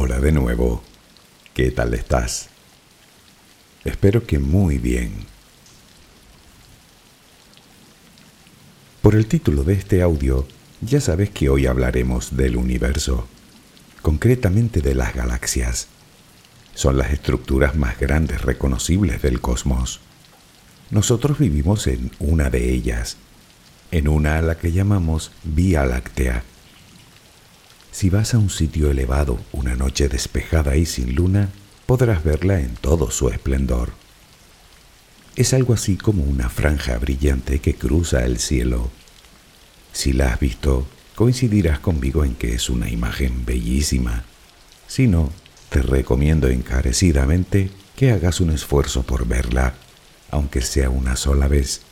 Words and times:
Hola 0.00 0.20
de 0.20 0.30
nuevo. 0.30 0.80
¿Qué 1.54 1.72
tal 1.72 1.92
estás? 1.92 2.50
Espero 3.84 4.24
que 4.24 4.38
muy 4.38 4.78
bien. 4.78 5.26
Por 9.02 9.16
el 9.16 9.26
título 9.26 9.64
de 9.64 9.72
este 9.72 10.00
audio, 10.00 10.46
ya 10.82 11.00
sabes 11.00 11.30
que 11.30 11.48
hoy 11.48 11.66
hablaremos 11.66 12.36
del 12.36 12.56
universo, 12.56 13.26
concretamente 14.00 14.82
de 14.82 14.94
las 14.94 15.16
galaxias. 15.16 15.88
Son 16.74 16.96
las 16.96 17.10
estructuras 17.10 17.74
más 17.74 17.98
grandes 17.98 18.42
reconocibles 18.42 19.20
del 19.20 19.40
cosmos. 19.40 19.98
Nosotros 20.92 21.40
vivimos 21.40 21.88
en 21.88 22.12
una 22.20 22.50
de 22.50 22.72
ellas, 22.72 23.16
en 23.90 24.06
una 24.06 24.38
a 24.38 24.42
la 24.42 24.58
que 24.58 24.70
llamamos 24.70 25.32
Vía 25.42 25.84
Láctea 25.84 26.44
si 27.90 28.10
vas 28.10 28.34
a 28.34 28.38
un 28.38 28.50
sitio 28.50 28.90
elevado 28.90 29.38
una 29.52 29.74
noche 29.74 30.08
despejada 30.08 30.76
y 30.76 30.86
sin 30.86 31.14
luna, 31.14 31.50
podrás 31.86 32.22
verla 32.22 32.60
en 32.60 32.74
todo 32.74 33.10
su 33.10 33.28
esplendor. 33.28 33.92
Es 35.36 35.54
algo 35.54 35.74
así 35.74 35.96
como 35.96 36.24
una 36.24 36.48
franja 36.48 36.98
brillante 36.98 37.60
que 37.60 37.74
cruza 37.74 38.24
el 38.24 38.38
cielo. 38.38 38.90
Si 39.92 40.12
la 40.12 40.32
has 40.32 40.40
visto, 40.40 40.86
coincidirás 41.14 41.78
conmigo 41.78 42.24
en 42.24 42.34
que 42.34 42.54
es 42.54 42.68
una 42.68 42.90
imagen 42.90 43.44
bellísima. 43.46 44.24
Si 44.86 45.06
no, 45.06 45.32
te 45.70 45.82
recomiendo 45.82 46.48
encarecidamente 46.48 47.70
que 47.96 48.10
hagas 48.10 48.40
un 48.40 48.50
esfuerzo 48.50 49.02
por 49.02 49.26
verla, 49.26 49.74
aunque 50.30 50.60
sea 50.60 50.90
una 50.90 51.16
sola 51.16 51.48
vez, 51.48 51.82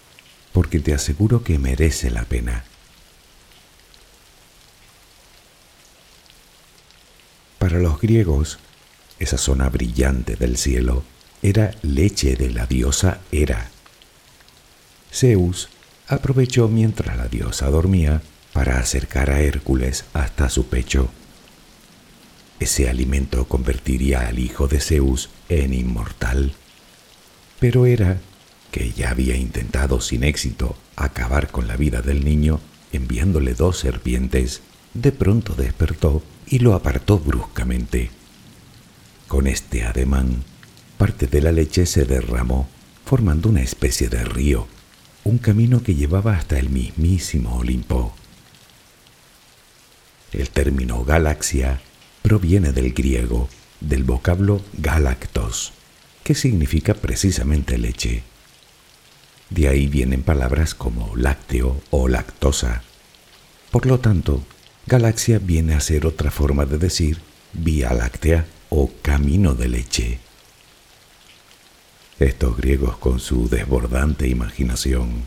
porque 0.52 0.78
te 0.78 0.94
aseguro 0.94 1.42
que 1.42 1.58
merece 1.58 2.10
la 2.10 2.24
pena. 2.24 2.64
Para 7.66 7.80
los 7.80 8.00
griegos, 8.00 8.60
esa 9.18 9.38
zona 9.38 9.68
brillante 9.68 10.36
del 10.36 10.56
cielo 10.56 11.02
era 11.42 11.72
leche 11.82 12.36
de 12.36 12.50
la 12.50 12.64
diosa 12.64 13.18
Hera. 13.32 13.70
Zeus 15.12 15.68
aprovechó 16.06 16.68
mientras 16.68 17.16
la 17.16 17.26
diosa 17.26 17.68
dormía 17.68 18.22
para 18.52 18.78
acercar 18.78 19.30
a 19.30 19.40
Hércules 19.40 20.04
hasta 20.12 20.48
su 20.48 20.66
pecho. 20.68 21.08
Ese 22.60 22.88
alimento 22.88 23.48
convertiría 23.48 24.28
al 24.28 24.38
hijo 24.38 24.68
de 24.68 24.78
Zeus 24.78 25.28
en 25.48 25.74
inmortal. 25.74 26.54
Pero 27.58 27.84
Hera, 27.84 28.18
que 28.70 28.92
ya 28.92 29.10
había 29.10 29.34
intentado 29.34 30.00
sin 30.00 30.22
éxito 30.22 30.76
acabar 30.94 31.50
con 31.50 31.66
la 31.66 31.76
vida 31.76 32.00
del 32.00 32.24
niño 32.24 32.60
enviándole 32.92 33.54
dos 33.54 33.80
serpientes, 33.80 34.62
de 34.96 35.12
pronto 35.12 35.54
despertó 35.54 36.22
y 36.46 36.58
lo 36.60 36.74
apartó 36.74 37.18
bruscamente. 37.18 38.10
Con 39.28 39.46
este 39.46 39.84
ademán, 39.84 40.44
parte 40.98 41.26
de 41.26 41.40
la 41.40 41.52
leche 41.52 41.86
se 41.86 42.04
derramó, 42.04 42.68
formando 43.04 43.48
una 43.48 43.62
especie 43.62 44.08
de 44.08 44.24
río, 44.24 44.66
un 45.24 45.38
camino 45.38 45.82
que 45.82 45.94
llevaba 45.94 46.36
hasta 46.36 46.58
el 46.58 46.70
mismísimo 46.70 47.56
Olimpo. 47.56 48.14
El 50.32 50.50
término 50.50 51.04
galaxia 51.04 51.80
proviene 52.22 52.72
del 52.72 52.92
griego, 52.92 53.48
del 53.80 54.04
vocablo 54.04 54.60
galactos, 54.74 55.72
que 56.22 56.34
significa 56.34 56.94
precisamente 56.94 57.78
leche. 57.78 58.22
De 59.50 59.68
ahí 59.68 59.86
vienen 59.86 60.22
palabras 60.22 60.74
como 60.74 61.14
lácteo 61.16 61.80
o 61.90 62.08
lactosa. 62.08 62.82
Por 63.70 63.86
lo 63.86 64.00
tanto, 64.00 64.42
Galaxia 64.88 65.40
viene 65.40 65.74
a 65.74 65.80
ser 65.80 66.06
otra 66.06 66.30
forma 66.30 66.64
de 66.64 66.78
decir 66.78 67.18
Vía 67.52 67.92
Láctea 67.92 68.46
o 68.68 68.92
camino 69.02 69.54
de 69.54 69.68
leche. 69.68 70.20
Estos 72.20 72.56
griegos 72.56 72.96
con 72.96 73.18
su 73.18 73.48
desbordante 73.48 74.28
imaginación. 74.28 75.24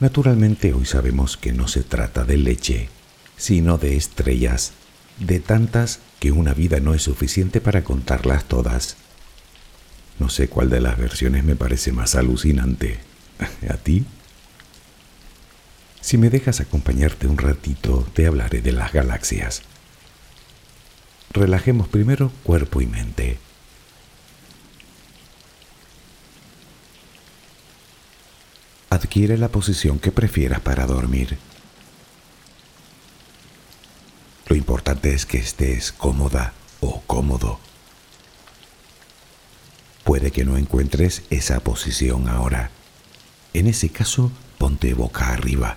Naturalmente 0.00 0.74
hoy 0.74 0.84
sabemos 0.84 1.36
que 1.36 1.52
no 1.52 1.68
se 1.68 1.84
trata 1.84 2.24
de 2.24 2.38
leche, 2.38 2.88
sino 3.36 3.78
de 3.78 3.96
estrellas, 3.96 4.72
de 5.20 5.38
tantas 5.38 6.00
que 6.18 6.32
una 6.32 6.54
vida 6.54 6.80
no 6.80 6.94
es 6.94 7.02
suficiente 7.02 7.60
para 7.60 7.84
contarlas 7.84 8.46
todas. 8.46 8.96
No 10.18 10.28
sé 10.28 10.48
cuál 10.48 10.70
de 10.70 10.80
las 10.80 10.98
versiones 10.98 11.44
me 11.44 11.54
parece 11.54 11.92
más 11.92 12.16
alucinante. 12.16 12.98
¿A 13.70 13.76
ti? 13.76 14.04
Si 16.08 16.16
me 16.16 16.30
dejas 16.30 16.60
acompañarte 16.60 17.26
un 17.26 17.36
ratito, 17.36 18.08
te 18.14 18.26
hablaré 18.26 18.62
de 18.62 18.72
las 18.72 18.94
galaxias. 18.94 19.60
Relajemos 21.34 21.86
primero 21.86 22.32
cuerpo 22.44 22.80
y 22.80 22.86
mente. 22.86 23.38
Adquiere 28.88 29.36
la 29.36 29.48
posición 29.50 29.98
que 29.98 30.10
prefieras 30.10 30.60
para 30.60 30.86
dormir. 30.86 31.36
Lo 34.46 34.56
importante 34.56 35.12
es 35.12 35.26
que 35.26 35.36
estés 35.36 35.92
cómoda 35.92 36.54
o 36.80 37.02
cómodo. 37.02 37.60
Puede 40.04 40.30
que 40.30 40.46
no 40.46 40.56
encuentres 40.56 41.24
esa 41.28 41.60
posición 41.60 42.30
ahora. 42.30 42.70
En 43.52 43.66
ese 43.66 43.90
caso, 43.90 44.32
ponte 44.56 44.94
boca 44.94 45.34
arriba 45.34 45.76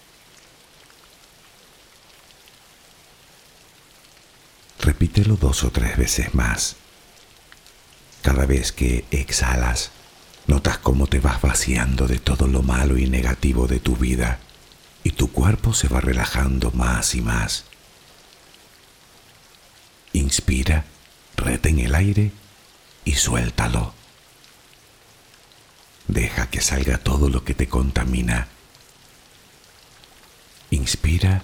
Repítelo 4.81 5.35
dos 5.35 5.63
o 5.63 5.71
tres 5.71 5.95
veces 5.95 6.33
más. 6.33 6.75
Cada 8.23 8.45
vez 8.45 8.71
que 8.71 9.05
exhalas, 9.11 9.91
notas 10.47 10.79
cómo 10.79 11.05
te 11.05 11.19
vas 11.19 11.39
vaciando 11.39 12.07
de 12.07 12.17
todo 12.17 12.47
lo 12.47 12.63
malo 12.63 12.97
y 12.97 13.07
negativo 13.07 13.67
de 13.67 13.79
tu 13.79 13.95
vida 13.95 14.39
y 15.03 15.11
tu 15.11 15.31
cuerpo 15.31 15.73
se 15.73 15.87
va 15.87 16.01
relajando 16.01 16.71
más 16.71 17.13
y 17.13 17.21
más. 17.21 17.65
Inspira, 20.13 20.85
retén 21.37 21.79
el 21.79 21.93
aire 21.93 22.31
y 23.05 23.13
suéltalo. 23.13 23.93
Deja 26.07 26.49
que 26.49 26.59
salga 26.59 26.97
todo 26.97 27.29
lo 27.29 27.43
que 27.43 27.53
te 27.53 27.67
contamina. 27.67 28.47
Inspira 30.71 31.43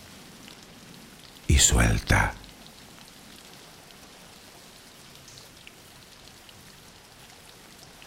y 1.51 1.59
suelta. 1.59 2.33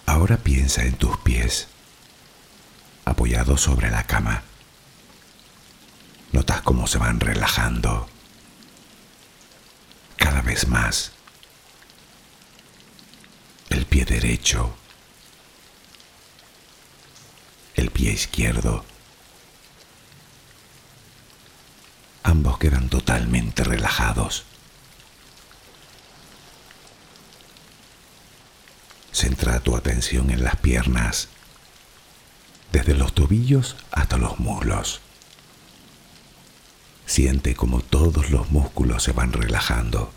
Ahora 0.06 0.38
piensa 0.38 0.82
en 0.84 0.94
tus 0.96 1.18
pies, 1.18 1.68
apoyados 3.04 3.60
sobre 3.60 3.90
la 3.90 4.06
cama. 4.06 4.42
Notas 6.32 6.62
cómo 6.62 6.86
se 6.86 6.96
van 6.96 7.20
relajando 7.20 8.08
cada 10.16 10.40
vez 10.40 10.66
más. 10.66 11.12
El 13.68 13.84
pie 13.84 14.06
derecho, 14.06 14.74
el 17.74 17.90
pie 17.90 18.12
izquierdo. 18.12 18.86
Ambos 22.24 22.58
quedan 22.58 22.88
totalmente 22.88 23.62
relajados. 23.64 24.44
Centra 29.12 29.60
tu 29.60 29.76
atención 29.76 30.30
en 30.30 30.42
las 30.42 30.56
piernas, 30.56 31.28
desde 32.72 32.94
los 32.94 33.14
tobillos 33.14 33.76
hasta 33.92 34.16
los 34.16 34.40
muslos. 34.40 35.00
Siente 37.06 37.54
como 37.54 37.80
todos 37.80 38.30
los 38.30 38.50
músculos 38.50 39.02
se 39.02 39.12
van 39.12 39.32
relajando. 39.32 40.10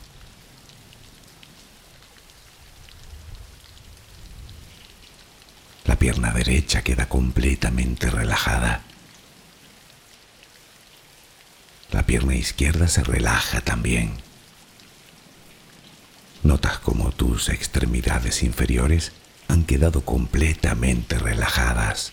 La 5.83 5.97
pierna 5.99 6.31
derecha 6.31 6.83
queda 6.83 7.09
completamente 7.09 8.09
relajada. 8.09 8.81
La 11.91 12.03
pierna 12.03 12.35
izquierda 12.35 12.87
se 12.87 13.03
relaja 13.03 13.61
también. 13.61 14.13
Notas 16.43 16.79
como 16.79 17.11
tus 17.11 17.49
extremidades 17.49 18.43
inferiores 18.43 19.11
han 19.47 19.63
quedado 19.63 20.01
completamente 20.01 21.17
relajadas. 21.17 22.11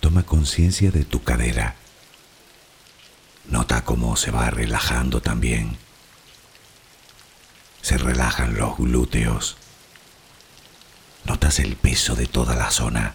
Toma 0.00 0.24
conciencia 0.24 0.90
de 0.90 1.04
tu 1.04 1.22
cadera. 1.22 1.76
Nota 3.48 3.84
cómo 3.84 4.16
se 4.16 4.30
va 4.30 4.50
relajando 4.50 5.20
también. 5.20 5.76
Se 7.82 7.98
relajan 7.98 8.54
los 8.54 8.78
glúteos. 8.78 9.56
Notas 11.24 11.58
el 11.58 11.76
peso 11.76 12.14
de 12.14 12.26
toda 12.26 12.54
la 12.56 12.70
zona. 12.70 13.14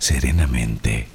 serenamente. 0.00 1.06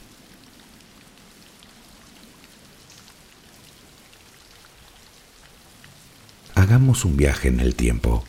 Hagamos 6.53 7.03
un 7.03 7.17
viaje 7.17 7.49
en 7.49 7.59
el 7.59 7.75
tiempo, 7.75 8.23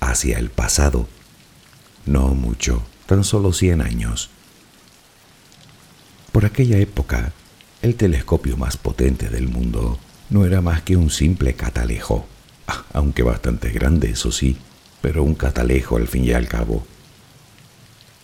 hacia 0.00 0.38
el 0.38 0.50
pasado. 0.50 1.08
No 2.04 2.34
mucho, 2.34 2.82
tan 3.06 3.24
solo 3.24 3.54
100 3.54 3.80
años. 3.80 4.28
Por 6.32 6.44
aquella 6.44 6.78
época, 6.78 7.32
el 7.80 7.94
telescopio 7.94 8.56
más 8.56 8.76
potente 8.76 9.28
del 9.30 9.48
mundo 9.48 9.98
no 10.30 10.44
era 10.44 10.60
más 10.60 10.82
que 10.82 10.96
un 10.96 11.10
simple 11.10 11.54
catalejo, 11.54 12.26
aunque 12.92 13.22
bastante 13.22 13.70
grande, 13.70 14.10
eso 14.10 14.32
sí, 14.32 14.56
pero 15.00 15.22
un 15.22 15.34
catalejo 15.34 15.96
al 15.96 16.08
fin 16.08 16.24
y 16.24 16.32
al 16.32 16.48
cabo. 16.48 16.84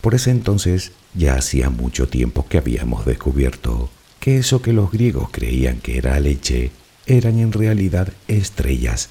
Por 0.00 0.14
ese 0.14 0.30
entonces 0.30 0.92
ya 1.14 1.34
hacía 1.34 1.70
mucho 1.70 2.08
tiempo 2.08 2.46
que 2.48 2.58
habíamos 2.58 3.04
descubierto 3.04 3.90
que 4.20 4.38
eso 4.38 4.62
que 4.62 4.72
los 4.72 4.90
griegos 4.90 5.28
creían 5.30 5.78
que 5.78 5.98
era 5.98 6.18
leche 6.20 6.70
eran 7.06 7.38
en 7.38 7.52
realidad 7.52 8.12
estrellas, 8.26 9.08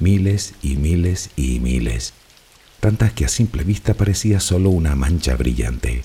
miles 0.00 0.54
y 0.62 0.76
miles 0.76 1.30
y 1.36 1.60
miles, 1.60 2.12
tantas 2.80 3.12
que 3.12 3.24
a 3.24 3.28
simple 3.28 3.62
vista 3.62 3.94
parecía 3.94 4.40
solo 4.40 4.70
una 4.70 4.96
mancha 4.96 5.36
brillante. 5.36 6.02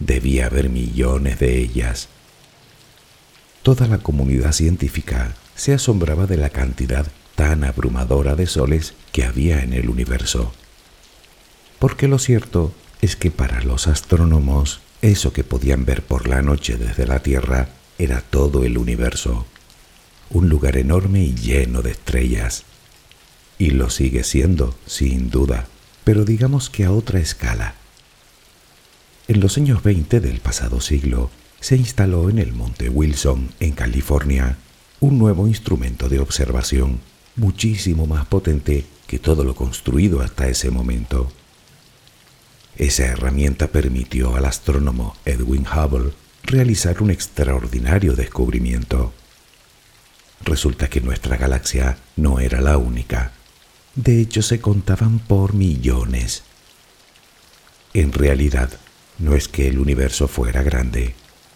Debía 0.00 0.46
haber 0.46 0.70
millones 0.70 1.38
de 1.38 1.58
ellas. 1.58 2.08
Toda 3.62 3.86
la 3.86 3.98
comunidad 3.98 4.52
científica 4.52 5.34
se 5.54 5.74
asombraba 5.74 6.26
de 6.26 6.36
la 6.36 6.50
cantidad 6.50 7.06
tan 7.34 7.64
abrumadora 7.64 8.34
de 8.34 8.46
soles 8.46 8.94
que 9.12 9.24
había 9.24 9.62
en 9.62 9.72
el 9.72 9.88
universo. 9.88 10.52
Porque 11.78 12.08
lo 12.08 12.18
cierto 12.18 12.72
es 13.00 13.16
que 13.16 13.30
para 13.30 13.62
los 13.62 13.86
astrónomos 13.86 14.80
eso 15.02 15.32
que 15.32 15.44
podían 15.44 15.84
ver 15.84 16.02
por 16.02 16.28
la 16.28 16.42
noche 16.42 16.76
desde 16.76 17.06
la 17.06 17.20
Tierra 17.20 17.68
era 17.98 18.20
todo 18.20 18.64
el 18.64 18.78
universo, 18.78 19.46
un 20.30 20.48
lugar 20.48 20.76
enorme 20.76 21.22
y 21.22 21.34
lleno 21.34 21.82
de 21.82 21.92
estrellas. 21.92 22.64
Y 23.58 23.70
lo 23.70 23.90
sigue 23.90 24.24
siendo, 24.24 24.76
sin 24.86 25.30
duda, 25.30 25.66
pero 26.04 26.24
digamos 26.24 26.70
que 26.70 26.84
a 26.84 26.92
otra 26.92 27.20
escala. 27.20 27.74
En 29.26 29.40
los 29.40 29.56
años 29.56 29.82
20 29.82 30.20
del 30.20 30.40
pasado 30.40 30.80
siglo 30.80 31.30
se 31.60 31.76
instaló 31.76 32.30
en 32.30 32.38
el 32.38 32.52
Monte 32.52 32.88
Wilson, 32.88 33.50
en 33.60 33.72
California, 33.72 34.58
un 35.00 35.18
nuevo 35.18 35.46
instrumento 35.46 36.08
de 36.08 36.18
observación 36.18 37.00
muchísimo 37.36 38.06
más 38.06 38.26
potente 38.26 38.84
que 39.06 39.18
todo 39.18 39.44
lo 39.44 39.54
construido 39.54 40.20
hasta 40.20 40.48
ese 40.48 40.70
momento. 40.70 41.30
Esa 42.78 43.06
herramienta 43.06 43.66
permitió 43.66 44.36
al 44.36 44.44
astrónomo 44.44 45.16
Edwin 45.24 45.66
Hubble 45.66 46.12
realizar 46.44 47.02
un 47.02 47.10
extraordinario 47.10 48.14
descubrimiento. 48.14 49.12
Resulta 50.44 50.88
que 50.88 51.00
nuestra 51.00 51.36
galaxia 51.36 51.98
no 52.16 52.38
era 52.38 52.60
la 52.60 52.78
única. 52.78 53.32
De 53.96 54.20
hecho, 54.20 54.42
se 54.42 54.60
contaban 54.60 55.18
por 55.18 55.54
millones. 55.54 56.44
En 57.94 58.12
realidad, 58.12 58.70
no 59.18 59.34
es 59.34 59.48
que 59.48 59.66
el 59.66 59.80
universo 59.80 60.28
fuera 60.28 60.62
grande, 60.62 61.14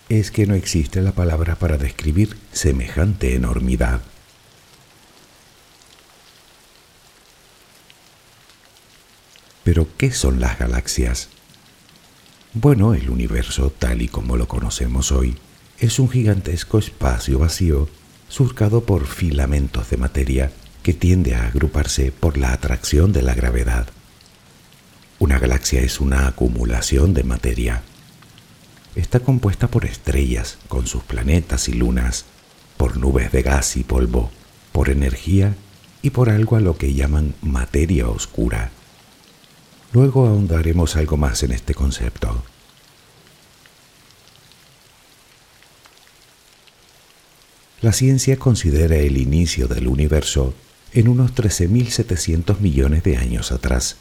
es 0.08 0.32
que 0.32 0.46
no 0.46 0.56
existe 0.56 1.00
la 1.02 1.12
palabra 1.12 1.54
para 1.54 1.78
describir 1.78 2.36
semejante 2.52 3.36
enormidad. 3.36 4.00
Pero, 9.64 9.86
¿qué 9.96 10.10
son 10.12 10.40
las 10.40 10.58
galaxias? 10.58 11.28
Bueno, 12.54 12.94
el 12.94 13.08
universo, 13.08 13.72
tal 13.76 14.02
y 14.02 14.08
como 14.08 14.36
lo 14.36 14.48
conocemos 14.48 15.12
hoy, 15.12 15.36
es 15.78 15.98
un 15.98 16.10
gigantesco 16.10 16.78
espacio 16.78 17.38
vacío 17.38 17.88
surcado 18.28 18.84
por 18.84 19.06
filamentos 19.06 19.90
de 19.90 19.96
materia 19.96 20.52
que 20.82 20.92
tiende 20.92 21.34
a 21.34 21.46
agruparse 21.46 22.12
por 22.12 22.36
la 22.36 22.52
atracción 22.52 23.12
de 23.12 23.22
la 23.22 23.34
gravedad. 23.34 23.86
Una 25.18 25.38
galaxia 25.38 25.80
es 25.80 26.00
una 26.00 26.26
acumulación 26.26 27.14
de 27.14 27.22
materia. 27.22 27.82
Está 28.96 29.20
compuesta 29.20 29.68
por 29.68 29.84
estrellas 29.84 30.58
con 30.68 30.86
sus 30.86 31.04
planetas 31.04 31.68
y 31.68 31.72
lunas, 31.72 32.24
por 32.76 32.96
nubes 32.96 33.30
de 33.32 33.42
gas 33.42 33.76
y 33.76 33.84
polvo, 33.84 34.30
por 34.72 34.90
energía 34.90 35.54
y 36.02 36.10
por 36.10 36.28
algo 36.28 36.56
a 36.56 36.60
lo 36.60 36.76
que 36.76 36.92
llaman 36.94 37.34
materia 37.40 38.08
oscura. 38.08 38.72
Luego 39.92 40.26
ahondaremos 40.26 40.96
algo 40.96 41.16
más 41.16 41.42
en 41.42 41.52
este 41.52 41.74
concepto. 41.74 42.42
La 47.82 47.92
ciencia 47.92 48.38
considera 48.38 48.96
el 48.96 49.18
inicio 49.18 49.66
del 49.66 49.88
universo 49.88 50.54
en 50.92 51.08
unos 51.08 51.34
13.700 51.34 52.60
millones 52.60 53.02
de 53.02 53.16
años 53.16 53.52
atrás 53.52 53.96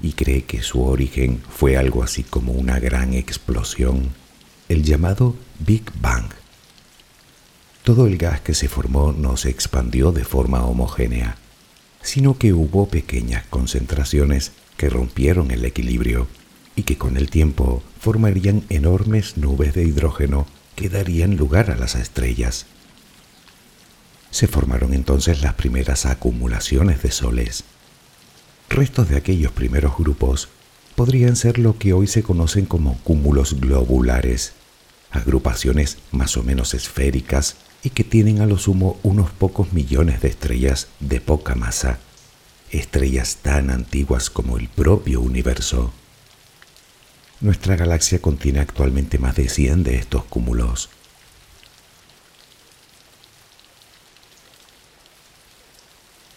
y 0.00 0.12
cree 0.12 0.44
que 0.44 0.62
su 0.62 0.82
origen 0.82 1.42
fue 1.50 1.76
algo 1.76 2.02
así 2.02 2.22
como 2.22 2.52
una 2.52 2.78
gran 2.78 3.12
explosión, 3.12 4.10
el 4.68 4.84
llamado 4.84 5.34
Big 5.58 5.90
Bang. 6.00 6.30
Todo 7.82 8.06
el 8.06 8.16
gas 8.16 8.40
que 8.40 8.54
se 8.54 8.68
formó 8.68 9.12
no 9.12 9.36
se 9.36 9.50
expandió 9.50 10.12
de 10.12 10.24
forma 10.24 10.64
homogénea, 10.64 11.36
sino 12.02 12.38
que 12.38 12.52
hubo 12.52 12.88
pequeñas 12.88 13.44
concentraciones 13.50 14.52
que 14.80 14.88
rompieron 14.88 15.50
el 15.50 15.66
equilibrio 15.66 16.26
y 16.74 16.84
que 16.84 16.96
con 16.96 17.18
el 17.18 17.28
tiempo 17.28 17.82
formarían 18.00 18.64
enormes 18.70 19.36
nubes 19.36 19.74
de 19.74 19.84
hidrógeno 19.84 20.46
que 20.74 20.88
darían 20.88 21.36
lugar 21.36 21.70
a 21.70 21.76
las 21.76 21.96
estrellas. 21.96 22.64
Se 24.30 24.46
formaron 24.46 24.94
entonces 24.94 25.42
las 25.42 25.52
primeras 25.52 26.06
acumulaciones 26.06 27.02
de 27.02 27.10
soles. 27.10 27.64
Restos 28.70 29.10
de 29.10 29.18
aquellos 29.18 29.52
primeros 29.52 29.98
grupos 29.98 30.48
podrían 30.94 31.36
ser 31.36 31.58
lo 31.58 31.76
que 31.76 31.92
hoy 31.92 32.06
se 32.06 32.22
conocen 32.22 32.64
como 32.64 32.96
cúmulos 33.00 33.60
globulares, 33.60 34.54
agrupaciones 35.10 35.98
más 36.10 36.38
o 36.38 36.42
menos 36.42 36.72
esféricas 36.72 37.56
y 37.82 37.90
que 37.90 38.02
tienen 38.02 38.40
a 38.40 38.46
lo 38.46 38.56
sumo 38.56 38.98
unos 39.02 39.30
pocos 39.30 39.74
millones 39.74 40.22
de 40.22 40.28
estrellas 40.28 40.88
de 41.00 41.20
poca 41.20 41.54
masa, 41.54 41.98
estrellas 42.70 43.38
tan 43.42 43.70
antiguas 43.70 44.30
como 44.30 44.56
el 44.56 44.68
propio 44.68 45.20
universo. 45.20 45.92
Nuestra 47.40 47.76
galaxia 47.76 48.20
contiene 48.20 48.60
actualmente 48.60 49.18
más 49.18 49.36
de 49.36 49.48
100 49.48 49.82
de 49.84 49.96
estos 49.96 50.24
cúmulos. 50.24 50.90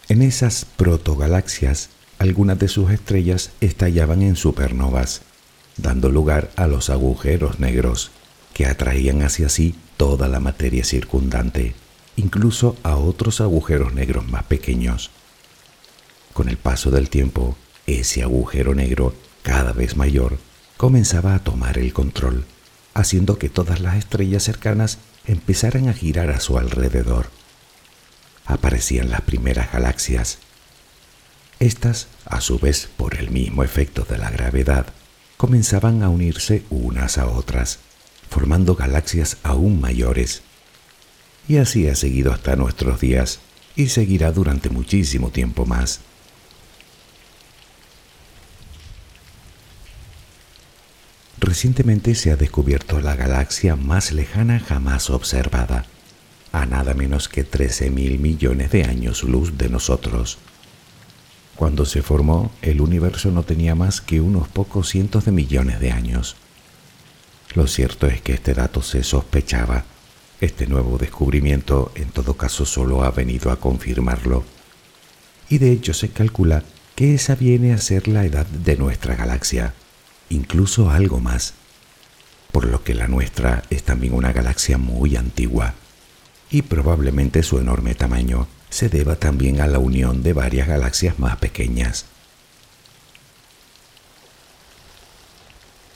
En 0.10 0.22
esas 0.22 0.66
protogalaxias, 0.66 1.90
algunas 2.20 2.60
de 2.60 2.68
sus 2.68 2.92
estrellas 2.92 3.52
estallaban 3.62 4.22
en 4.22 4.36
supernovas, 4.36 5.22
dando 5.78 6.10
lugar 6.10 6.52
a 6.56 6.68
los 6.68 6.90
agujeros 6.90 7.60
negros, 7.60 8.12
que 8.54 8.66
atraían 8.66 9.24
hacia 9.24 9.50
sí 9.50 9.76
toda 9.98 10.28
la 10.28 10.40
materia 10.40 10.86
circundante, 10.86 11.74
incluso 12.16 12.78
a 12.84 12.96
otros 12.96 13.42
agujeros 13.42 13.94
negros 13.94 14.28
más 14.28 14.44
pequeños. 14.44 15.10
Con 16.34 16.50
el 16.50 16.58
paso 16.58 16.90
del 16.90 17.10
tiempo, 17.10 17.56
ese 17.86 18.24
agujero 18.24 18.74
negro, 18.74 19.14
cada 19.44 19.72
vez 19.72 19.96
mayor, 19.96 20.40
comenzaba 20.78 21.36
a 21.36 21.44
tomar 21.44 21.78
el 21.78 21.94
control, 21.94 22.46
haciendo 22.96 23.38
que 23.38 23.50
todas 23.50 23.80
las 23.80 23.98
estrellas 23.98 24.44
cercanas 24.44 24.98
empezaran 25.26 25.90
a 25.90 25.94
girar 25.94 26.32
a 26.32 26.40
su 26.40 26.58
alrededor. 26.58 27.30
Aparecían 28.46 29.10
las 29.10 29.22
primeras 29.22 29.72
galaxias. 29.72 30.40
Estas, 31.60 32.08
a 32.26 32.42
su 32.42 32.58
vez, 32.58 32.90
por 32.98 33.16
el 33.16 33.30
mismo 33.30 33.64
efecto 33.64 34.06
de 34.10 34.18
la 34.18 34.32
gravedad, 34.32 34.88
comenzaban 35.38 36.04
a 36.04 36.10
unirse 36.10 36.64
unas 36.70 37.18
a 37.18 37.28
otras, 37.28 37.80
formando 38.30 38.76
galaxias 38.76 39.38
aún 39.44 39.80
mayores. 39.80 40.42
Y 41.48 41.58
así 41.58 41.88
ha 41.88 41.96
seguido 41.96 42.34
hasta 42.34 42.56
nuestros 42.56 43.00
días 43.00 43.40
y 43.76 43.90
seguirá 43.90 44.32
durante 44.32 44.70
muchísimo 44.70 45.30
tiempo 45.30 45.66
más. 45.66 46.00
Recientemente 51.54 52.16
se 52.16 52.32
ha 52.32 52.36
descubierto 52.36 53.00
la 53.00 53.16
galaxia 53.16 53.76
más 53.76 54.12
lejana 54.12 54.60
jamás 54.60 55.12
observada, 55.12 55.86
a 56.52 56.66
nada 56.66 56.96
menos 56.96 57.30
que 57.30 57.44
13 57.44 57.92
mil 57.92 58.18
millones 58.18 58.72
de 58.72 58.86
años 58.86 59.22
luz 59.22 59.56
de 59.56 59.70
nosotros. 59.70 60.40
Cuando 61.56 61.86
se 61.86 62.02
formó, 62.02 62.52
el 62.64 62.82
universo 62.82 63.30
no 63.30 63.44
tenía 63.44 63.76
más 63.76 64.02
que 64.02 64.20
unos 64.20 64.48
pocos 64.48 64.90
cientos 64.90 65.26
de 65.26 65.32
millones 65.32 65.80
de 65.80 65.92
años. 65.92 66.38
Lo 67.54 67.68
cierto 67.68 68.08
es 68.08 68.20
que 68.24 68.34
este 68.34 68.56
dato 68.56 68.82
se 68.82 69.04
sospechaba. 69.04 69.86
Este 70.42 70.66
nuevo 70.66 70.98
descubrimiento 70.98 71.92
en 71.94 72.10
todo 72.10 72.34
caso 72.34 72.66
solo 72.66 73.04
ha 73.04 73.12
venido 73.12 73.52
a 73.52 73.60
confirmarlo. 73.60 74.44
Y 75.50 75.60
de 75.60 75.72
hecho 75.72 75.94
se 75.94 76.10
calcula 76.10 76.64
que 76.96 77.14
esa 77.14 77.36
viene 77.36 77.74
a 77.74 77.78
ser 77.78 78.08
la 78.08 78.26
edad 78.26 78.48
de 78.48 78.76
nuestra 78.76 79.16
galaxia 79.16 79.76
incluso 80.34 80.90
algo 80.90 81.20
más, 81.20 81.54
por 82.52 82.66
lo 82.66 82.84
que 82.84 82.94
la 82.94 83.08
nuestra 83.08 83.64
es 83.70 83.84
también 83.84 84.14
una 84.14 84.34
galaxia 84.34 84.78
muy 84.78 85.16
antigua, 85.16 85.74
y 86.50 86.62
probablemente 86.62 87.42
su 87.44 87.60
enorme 87.60 87.96
tamaño 87.96 88.48
se 88.70 88.90
deba 88.90 89.16
también 89.16 89.62
a 89.62 89.68
la 89.68 89.80
unión 89.80 90.24
de 90.24 90.34
varias 90.34 90.68
galaxias 90.68 91.20
más 91.20 91.38
pequeñas. 91.38 92.06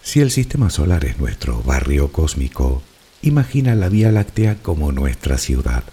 Si 0.02 0.22
el 0.22 0.32
sistema 0.32 0.70
solar 0.70 1.04
es 1.06 1.18
nuestro 1.18 1.62
barrio 1.64 2.12
cósmico, 2.12 2.82
imagina 3.22 3.76
la 3.76 3.90
Vía 3.90 4.12
Láctea 4.12 4.56
como 4.62 4.92
nuestra 4.92 5.38
ciudad. 5.38 5.84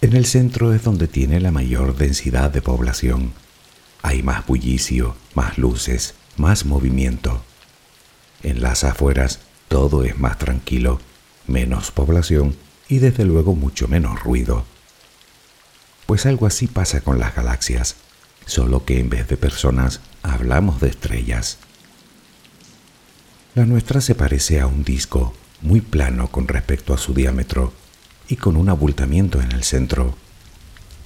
En 0.00 0.16
el 0.16 0.24
centro 0.24 0.72
es 0.72 0.82
donde 0.82 1.06
tiene 1.06 1.38
la 1.40 1.50
mayor 1.50 1.96
densidad 1.96 2.50
de 2.50 2.62
población. 2.62 3.32
Hay 4.00 4.22
más 4.22 4.46
bullicio, 4.46 5.16
más 5.34 5.58
luces, 5.58 6.14
más 6.36 6.64
movimiento. 6.64 7.42
En 8.42 8.60
las 8.62 8.84
afueras 8.84 9.40
todo 9.68 10.04
es 10.04 10.18
más 10.18 10.38
tranquilo, 10.38 11.00
menos 11.46 11.90
población 11.90 12.56
y 12.88 12.98
desde 12.98 13.24
luego 13.24 13.54
mucho 13.54 13.88
menos 13.88 14.22
ruido. 14.22 14.64
Pues 16.06 16.26
algo 16.26 16.46
así 16.46 16.66
pasa 16.66 17.02
con 17.02 17.18
las 17.18 17.34
galaxias, 17.34 17.96
solo 18.46 18.84
que 18.84 18.98
en 18.98 19.08
vez 19.10 19.28
de 19.28 19.36
personas 19.36 20.00
hablamos 20.22 20.80
de 20.80 20.88
estrellas. 20.88 21.58
La 23.54 23.64
nuestra 23.64 24.00
se 24.00 24.14
parece 24.14 24.60
a 24.60 24.66
un 24.66 24.82
disco 24.82 25.34
muy 25.60 25.80
plano 25.80 26.28
con 26.28 26.48
respecto 26.48 26.94
a 26.94 26.98
su 26.98 27.14
diámetro 27.14 27.72
y 28.28 28.36
con 28.36 28.56
un 28.56 28.68
abultamiento 28.68 29.40
en 29.40 29.52
el 29.52 29.64
centro. 29.64 30.16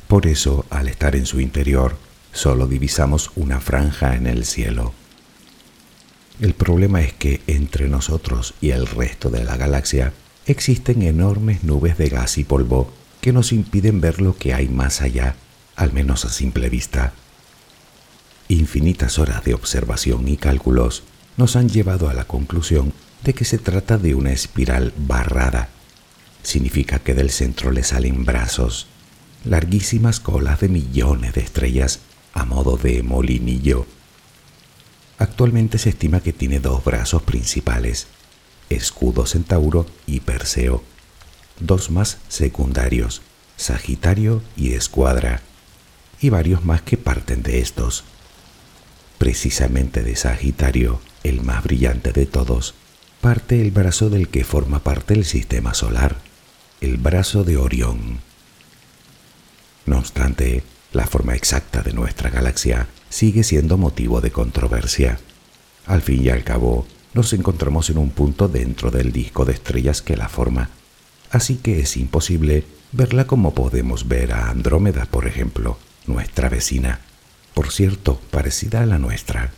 Por 0.09 0.27
eso, 0.27 0.65
al 0.71 0.89
estar 0.89 1.17
en 1.17 1.27
su 1.27 1.41
interior, 1.41 1.97
solo 2.33 2.67
divisamos 2.67 3.31
una 3.37 3.61
franja 3.61 4.15
en 4.15 4.27
el 4.27 4.45
cielo. 4.45 4.95
El 6.41 6.55
problema 6.55 7.01
es 7.01 7.13
que 7.13 7.41
entre 7.47 7.89
nosotros 7.89 8.55
y 8.61 8.71
el 8.71 8.87
resto 8.87 9.31
de 9.31 9.45
la 9.45 9.57
galaxia 9.57 10.13
existen 10.47 11.03
enormes 11.03 11.63
nubes 11.63 11.97
de 11.97 12.09
gas 12.09 12.39
y 12.39 12.45
polvo 12.45 12.93
que 13.21 13.33
nos 13.33 13.53
impiden 13.53 14.01
ver 14.01 14.21
lo 14.21 14.37
que 14.37 14.53
hay 14.53 14.69
más 14.69 15.01
allá, 15.01 15.37
al 15.77 15.93
menos 15.93 16.25
a 16.25 16.31
simple 16.31 16.69
vista. 16.69 17.13
Infinitas 18.49 19.19
horas 19.19 19.45
de 19.45 19.55
observación 19.55 20.27
y 20.27 20.37
cálculos 20.37 21.05
nos 21.37 21.55
han 21.55 21.69
llevado 21.69 22.09
a 22.09 22.15
la 22.15 22.25
conclusión 22.25 22.93
de 23.23 23.33
que 23.33 23.45
se 23.45 23.59
trata 23.59 23.97
de 23.97 24.15
una 24.15 24.33
espiral 24.33 24.93
barrada. 24.97 25.69
Significa 26.43 26.99
que 26.99 27.15
del 27.15 27.31
centro 27.31 27.71
le 27.71 27.85
salen 27.85 28.25
brazos, 28.25 28.89
larguísimas 29.45 30.19
colas 30.19 30.61
de 30.61 30.69
millones 30.69 31.33
de 31.35 31.43
estrellas 31.43 32.01
a 32.35 32.45
modo 32.45 32.77
de 32.77 33.03
molinillo 33.05 33.87
Actualmente 35.25 35.79
se 35.79 35.89
estima 35.89 36.21
que 36.21 36.35
tiene 36.35 36.61
dos 36.61 36.85
brazos 36.85 37.23
principales, 37.23 38.09
escudo 38.69 39.25
centauro 39.25 39.87
y 40.07 40.21
perseo, 40.21 40.85
dos 41.59 41.91
más 41.91 42.19
secundarios, 42.29 43.23
Sagitario 43.57 44.43
y 44.55 44.75
Escuadra, 44.75 45.41
y 46.21 46.29
varios 46.29 46.67
más 46.67 46.83
que 46.83 46.99
parten 46.99 47.43
de 47.43 47.61
estos. 47.61 48.05
Precisamente 49.17 50.03
de 50.03 50.15
Sagitario, 50.15 51.01
el 51.23 51.41
más 51.41 51.65
brillante 51.65 52.13
de 52.13 52.27
todos, 52.27 52.75
parte 53.23 53.63
el 53.63 53.71
brazo 53.71 54.11
del 54.11 54.29
que 54.29 54.45
forma 54.45 54.81
parte 54.81 55.15
del 55.15 55.25
sistema 55.25 55.73
solar, 55.73 56.19
el 56.83 56.99
brazo 56.99 57.45
de 57.45 57.57
Orión. 57.57 58.21
No 59.87 60.01
obstante, 60.01 60.65
la 60.93 61.07
forma 61.07 61.35
exacta 61.35 61.81
de 61.81 61.95
nuestra 61.95 62.29
galaxia 62.29 62.89
sigue 63.15 63.45
siendo 63.45 63.79
motivo 63.79 64.21
de 64.21 64.33
controversia. 64.33 65.21
Al 65.87 66.03
fin 66.03 66.25
y 66.25 66.31
al 66.31 66.43
cabo, 66.43 66.85
nos 67.13 67.33
encontramos 67.33 67.89
en 67.89 67.99
un 67.99 68.11
punto 68.11 68.49
dentro 68.49 68.91
del 68.91 69.13
disco 69.13 69.45
de 69.45 69.53
estrellas 69.53 70.03
que 70.03 70.17
la 70.17 70.29
forma, 70.29 70.71
así 71.31 71.55
que 71.55 71.79
es 71.79 71.97
imposible 71.97 72.65
verla 72.91 73.29
como 73.29 73.55
podemos 73.55 74.09
ver 74.09 74.33
a 74.33 74.51
Andrómeda, 74.51 75.07
por 75.07 75.29
ejemplo, 75.29 75.79
nuestra 76.09 76.49
vecina, 76.49 77.03
por 77.55 77.71
cierto, 77.71 78.21
parecida 78.33 78.83
a 78.83 78.87
la 78.87 78.99
nuestra. 78.99 79.53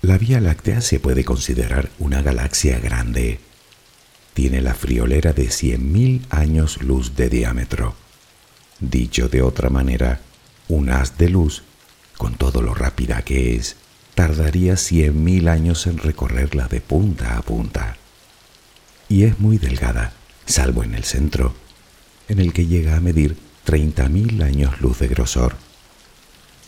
La 0.00 0.16
Vía 0.16 0.40
Láctea 0.40 0.80
se 0.80 1.00
puede 1.00 1.22
considerar 1.22 1.90
una 1.98 2.22
galaxia 2.22 2.78
grande. 2.78 3.40
Tiene 4.32 4.62
la 4.62 4.72
friolera 4.72 5.34
de 5.34 5.48
100.000 5.48 6.22
años 6.30 6.82
luz 6.82 7.14
de 7.14 7.28
diámetro 7.28 7.94
Dicho 8.80 9.28
de 9.28 9.42
otra 9.42 9.70
manera, 9.70 10.20
un 10.68 10.90
haz 10.90 11.18
de 11.18 11.28
luz, 11.28 11.64
con 12.16 12.34
todo 12.34 12.62
lo 12.62 12.74
rápida 12.74 13.22
que 13.22 13.56
es, 13.56 13.76
tardaría 14.14 14.76
cien 14.76 15.24
mil 15.24 15.48
años 15.48 15.86
en 15.88 15.98
recorrerla 15.98 16.68
de 16.68 16.80
punta 16.80 17.36
a 17.36 17.42
punta. 17.42 17.96
Y 19.08 19.24
es 19.24 19.40
muy 19.40 19.58
delgada, 19.58 20.12
salvo 20.46 20.84
en 20.84 20.94
el 20.94 21.04
centro, 21.04 21.54
en 22.28 22.38
el 22.38 22.52
que 22.52 22.66
llega 22.66 22.96
a 22.96 23.00
medir 23.00 23.36
treinta 23.64 24.08
mil 24.08 24.40
años 24.42 24.80
luz 24.80 25.00
de 25.00 25.08
grosor. 25.08 25.56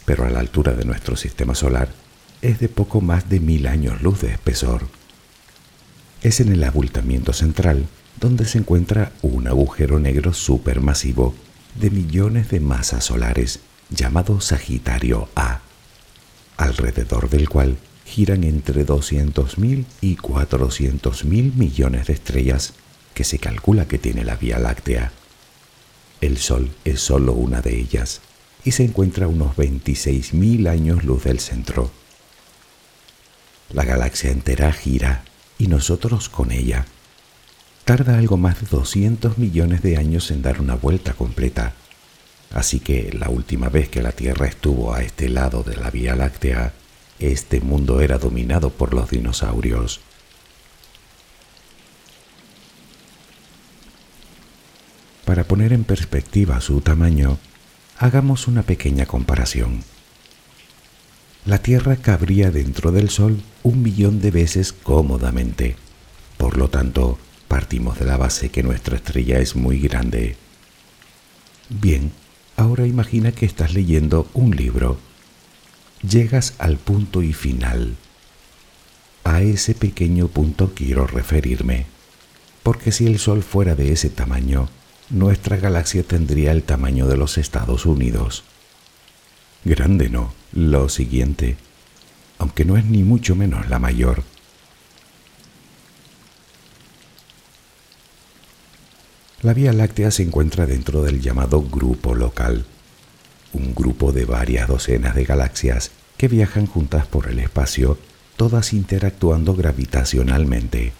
Pero 0.05 0.25
a 0.25 0.31
la 0.31 0.41
altura 0.41 0.73
de 0.73 0.85
nuestro 0.85 1.15
sistema 1.15 1.55
solar 1.55 1.91
es 2.43 2.59
de 2.59 2.69
poco 2.69 3.01
más 3.01 3.29
de 3.29 3.39
mil 3.39 3.69
años 3.69 4.03
luz 4.03 4.23
de 4.23 4.33
espesor. 4.33 4.89
Es 6.23 6.41
en 6.41 6.53
el 6.53 6.65
abultamiento 6.65 7.33
central 7.33 7.87
donde 8.19 8.47
se 8.47 8.59
encuentra 8.59 9.13
un 9.23 9.47
agujero 9.47 10.01
negro 10.01 10.33
supermasivo 10.35 11.35
de 11.75 11.91
millones 11.91 12.51
de 12.51 12.61
masas 12.61 13.05
solares 13.05 13.61
llamado 13.91 14.41
Sagitario 14.41 15.29
A, 15.35 15.61
alrededor 16.57 17.29
del 17.31 17.49
cual 17.49 17.77
giran 18.05 18.45
entre 18.45 18.87
200.000 18.87 19.85
y 20.01 20.17
400.000 20.17 21.55
millones 21.55 22.07
de 22.07 22.13
estrellas 22.13 22.75
que 23.15 23.25
se 23.25 23.39
calcula 23.39 23.87
que 23.87 23.99
tiene 23.99 24.25
la 24.25 24.37
Vía 24.37 24.59
Láctea. 24.59 25.13
El 26.21 26.39
Sol 26.39 26.71
es 26.85 27.01
solo 27.01 27.33
una 27.33 27.61
de 27.63 27.79
ellas 27.79 28.21
y 28.65 28.73
se 28.73 28.85
encuentra 28.85 29.27
a 29.27 29.29
unos 29.29 29.57
26.000 29.57 30.69
años 30.69 31.05
luz 31.05 31.25
del 31.25 31.41
centro. 31.41 31.91
La 33.73 33.85
galaxia 33.85 34.31
entera 34.31 34.73
gira 34.73 35.25
y 35.59 35.69
nosotros 35.69 36.29
con 36.29 36.51
ella. 36.51 36.87
Tarda 37.91 38.19
algo 38.19 38.37
más 38.37 38.61
de 38.61 38.69
200 38.69 39.37
millones 39.37 39.83
de 39.83 39.97
años 39.97 40.31
en 40.31 40.43
dar 40.43 40.61
una 40.61 40.77
vuelta 40.77 41.13
completa. 41.13 41.73
Así 42.53 42.79
que 42.79 43.13
la 43.13 43.29
última 43.31 43.69
vez 43.69 43.89
que 43.89 44.01
la 44.01 44.13
Tierra 44.13 44.47
estuvo 44.47 44.95
a 44.95 45.03
este 45.03 45.29
lado 45.29 45.65
de 45.65 45.75
la 45.75 45.91
Vía 45.91 46.15
Láctea, 46.15 46.73
este 47.19 47.61
mundo 47.61 48.01
era 48.01 48.19
dominado 48.19 48.71
por 48.71 48.95
los 48.95 49.11
dinosaurios. 49.11 49.99
Para 55.25 55.43
poner 55.43 55.73
en 55.73 55.83
perspectiva 55.83 56.61
su 56.61 56.81
tamaño, 56.83 57.39
hagamos 57.99 58.47
una 58.47 58.63
pequeña 58.63 59.07
comparación. 59.07 59.83
La 61.45 61.59
Tierra 61.59 61.97
cabría 61.97 62.53
dentro 62.53 62.93
del 62.93 63.11
Sol 63.11 63.43
un 63.65 63.83
millón 63.83 64.21
de 64.21 64.31
veces 64.31 64.73
cómodamente. 64.73 65.75
Por 66.37 66.57
lo 66.57 66.71
tanto, 66.71 67.19
partimos 67.51 67.99
de 67.99 68.07
la 68.07 68.17
base 68.17 68.51
que 68.51 68.63
nuestra 68.63 68.95
estrella 68.95 69.41
es 69.41 69.57
muy 69.57 69.81
grande. 69.81 70.37
Bien, 71.69 72.13
ahora 72.57 72.87
imagina 72.87 73.33
que 73.33 73.45
estás 73.45 73.75
leyendo 73.75 74.31
un 74.35 74.55
libro. 74.55 74.99
Llegas 76.01 76.55
al 76.59 76.77
punto 76.77 77.25
y 77.25 77.33
final. 77.33 77.97
A 79.25 79.43
ese 79.43 79.75
pequeño 79.75 80.29
punto 80.29 80.75
quiero 80.77 81.09
referirme, 81.09 81.87
porque 82.63 82.93
si 82.93 83.09
el 83.09 83.19
Sol 83.19 83.43
fuera 83.43 83.75
de 83.75 83.91
ese 83.91 84.11
tamaño, 84.11 84.69
nuestra 85.11 85.57
galaxia 85.57 86.05
tendría 86.05 86.53
el 86.53 86.63
tamaño 86.63 87.09
de 87.09 87.17
los 87.17 87.37
Estados 87.37 87.85
Unidos. 87.85 88.45
Grande 89.65 90.09
no, 90.09 90.33
lo 90.53 90.89
siguiente, 90.89 91.57
aunque 92.39 92.65
no 92.65 92.77
es 92.77 92.85
ni 92.85 93.03
mucho 93.03 93.35
menos 93.35 93.69
la 93.69 93.81
mayor. 93.81 94.23
La 99.43 99.55
Vía 99.55 99.73
Láctea 99.73 100.11
se 100.11 100.23
encuentra 100.23 100.67
dentro 100.67 101.03
del 101.03 101.23
llamado 101.23 101.63
grupo 101.63 102.15
local, 102.15 102.67
un 103.55 103.75
grupo 103.75 104.13
de 104.13 104.27
varias 104.27 104.69
docenas 104.69 105.15
de 105.15 105.25
galaxias 105.25 105.93
que 106.19 106.29
viajan 106.29 106.67
juntas 106.67 107.07
por 107.07 107.27
el 107.27 107.39
espacio, 107.39 107.97
todas 108.37 108.75
interactuando 108.75 109.55
gravitacionalmente. 109.55 110.93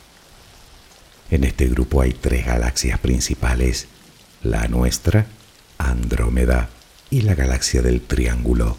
En 1.31 1.45
este 1.45 1.69
grupo 1.69 2.01
hay 2.01 2.15
tres 2.15 2.47
galaxias 2.47 2.99
principales, 2.99 3.89
la 4.43 4.69
nuestra, 4.69 5.27
Andrómeda, 5.77 6.71
y 7.11 7.21
la 7.21 7.35
galaxia 7.35 7.83
del 7.83 8.01
Triángulo. 8.01 8.79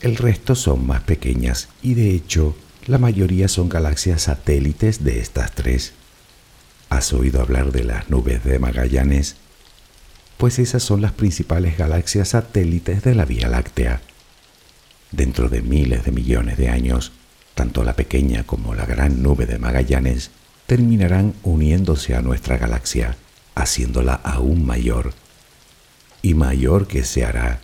El 0.00 0.16
resto 0.16 0.54
son 0.54 0.86
más 0.86 1.02
pequeñas 1.02 1.68
y 1.82 1.92
de 1.92 2.14
hecho 2.14 2.56
la 2.86 2.96
mayoría 2.96 3.48
son 3.48 3.68
galaxias 3.68 4.22
satélites 4.22 5.04
de 5.04 5.20
estas 5.20 5.52
tres. 5.52 5.92
¿Has 6.88 7.12
oído 7.12 7.40
hablar 7.40 7.70
de 7.72 7.84
las 7.84 8.08
nubes 8.10 8.44
de 8.44 8.58
Magallanes? 8.58 9.36
Pues 10.38 10.58
esas 10.58 10.82
son 10.82 11.02
las 11.02 11.12
principales 11.12 11.76
galaxias 11.76 12.28
satélites 12.28 13.02
de 13.02 13.14
la 13.14 13.24
Vía 13.24 13.48
Láctea. 13.48 14.00
Dentro 15.10 15.48
de 15.48 15.62
miles 15.62 16.04
de 16.04 16.12
millones 16.12 16.56
de 16.56 16.68
años, 16.68 17.12
tanto 17.54 17.84
la 17.84 17.94
pequeña 17.94 18.44
como 18.44 18.74
la 18.74 18.86
gran 18.86 19.22
nube 19.22 19.46
de 19.46 19.58
Magallanes 19.58 20.30
terminarán 20.66 21.34
uniéndose 21.42 22.14
a 22.14 22.22
nuestra 22.22 22.56
galaxia 22.56 23.16
haciéndola 23.54 24.14
aún 24.14 24.64
mayor, 24.64 25.12
y 26.22 26.34
mayor 26.34 26.86
que 26.86 27.04
se 27.04 27.24
hará. 27.24 27.60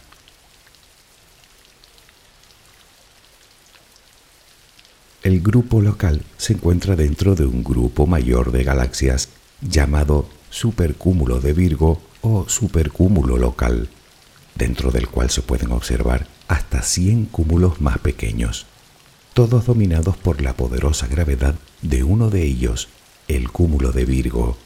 El 5.25 5.41
grupo 5.41 5.81
local 5.81 6.23
se 6.37 6.53
encuentra 6.53 6.97
dentro 6.97 7.35
de 7.35 7.47
un 7.47 7.65
grupo 7.65 8.07
mayor 8.07 8.53
de 8.53 8.63
galaxias 8.63 9.31
llamado 9.63 10.29
supercúmulo 10.51 11.41
de 11.41 11.55
Virgo 11.55 12.01
o 12.21 12.47
supercúmulo 12.47 13.39
local, 13.39 13.89
dentro 14.55 14.91
del 14.91 15.09
cual 15.09 15.31
se 15.31 15.41
pueden 15.41 15.73
observar 15.73 16.29
hasta 16.47 16.83
100 16.83 17.25
cúmulos 17.25 17.81
más 17.81 17.99
pequeños, 17.99 18.67
todos 19.33 19.65
dominados 19.65 20.17
por 20.19 20.43
la 20.43 20.53
poderosa 20.53 21.07
gravedad 21.07 21.55
de 21.81 22.05
uno 22.05 22.29
de 22.29 22.45
ellos, 22.45 22.89
el 23.27 23.51
cúmulo 23.51 23.93
de 23.93 24.05
Virgo 24.05 24.59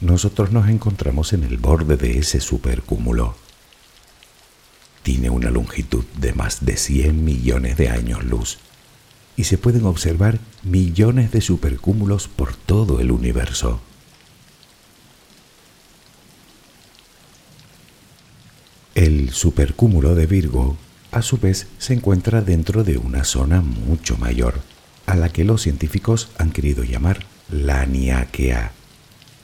nosotros 0.00 0.50
nos 0.50 0.68
encontramos 0.68 1.32
en 1.32 1.44
el 1.44 1.58
borde 1.58 1.96
de 1.96 2.18
ese 2.18 2.40
supercúmulo. 2.40 3.36
Tiene 5.04 5.30
una 5.30 5.48
longitud 5.48 6.04
de 6.16 6.32
más 6.32 6.64
de 6.64 6.76
100 6.76 7.24
millones 7.24 7.76
de 7.76 7.88
años 7.88 8.24
luz 8.24 8.58
y 9.36 9.44
se 9.44 9.58
pueden 9.58 9.86
observar 9.86 10.38
millones 10.62 11.32
de 11.32 11.40
supercúmulos 11.40 12.28
por 12.28 12.54
todo 12.54 13.00
el 13.00 13.10
universo. 13.10 13.80
El 18.94 19.30
supercúmulo 19.30 20.14
de 20.14 20.26
Virgo, 20.26 20.76
a 21.10 21.22
su 21.22 21.38
vez, 21.38 21.66
se 21.78 21.94
encuentra 21.94 22.42
dentro 22.42 22.84
de 22.84 22.98
una 22.98 23.24
zona 23.24 23.62
mucho 23.62 24.16
mayor, 24.18 24.60
a 25.06 25.16
la 25.16 25.30
que 25.30 25.44
los 25.44 25.62
científicos 25.62 26.28
han 26.38 26.52
querido 26.52 26.84
llamar 26.84 27.24
la 27.50 27.86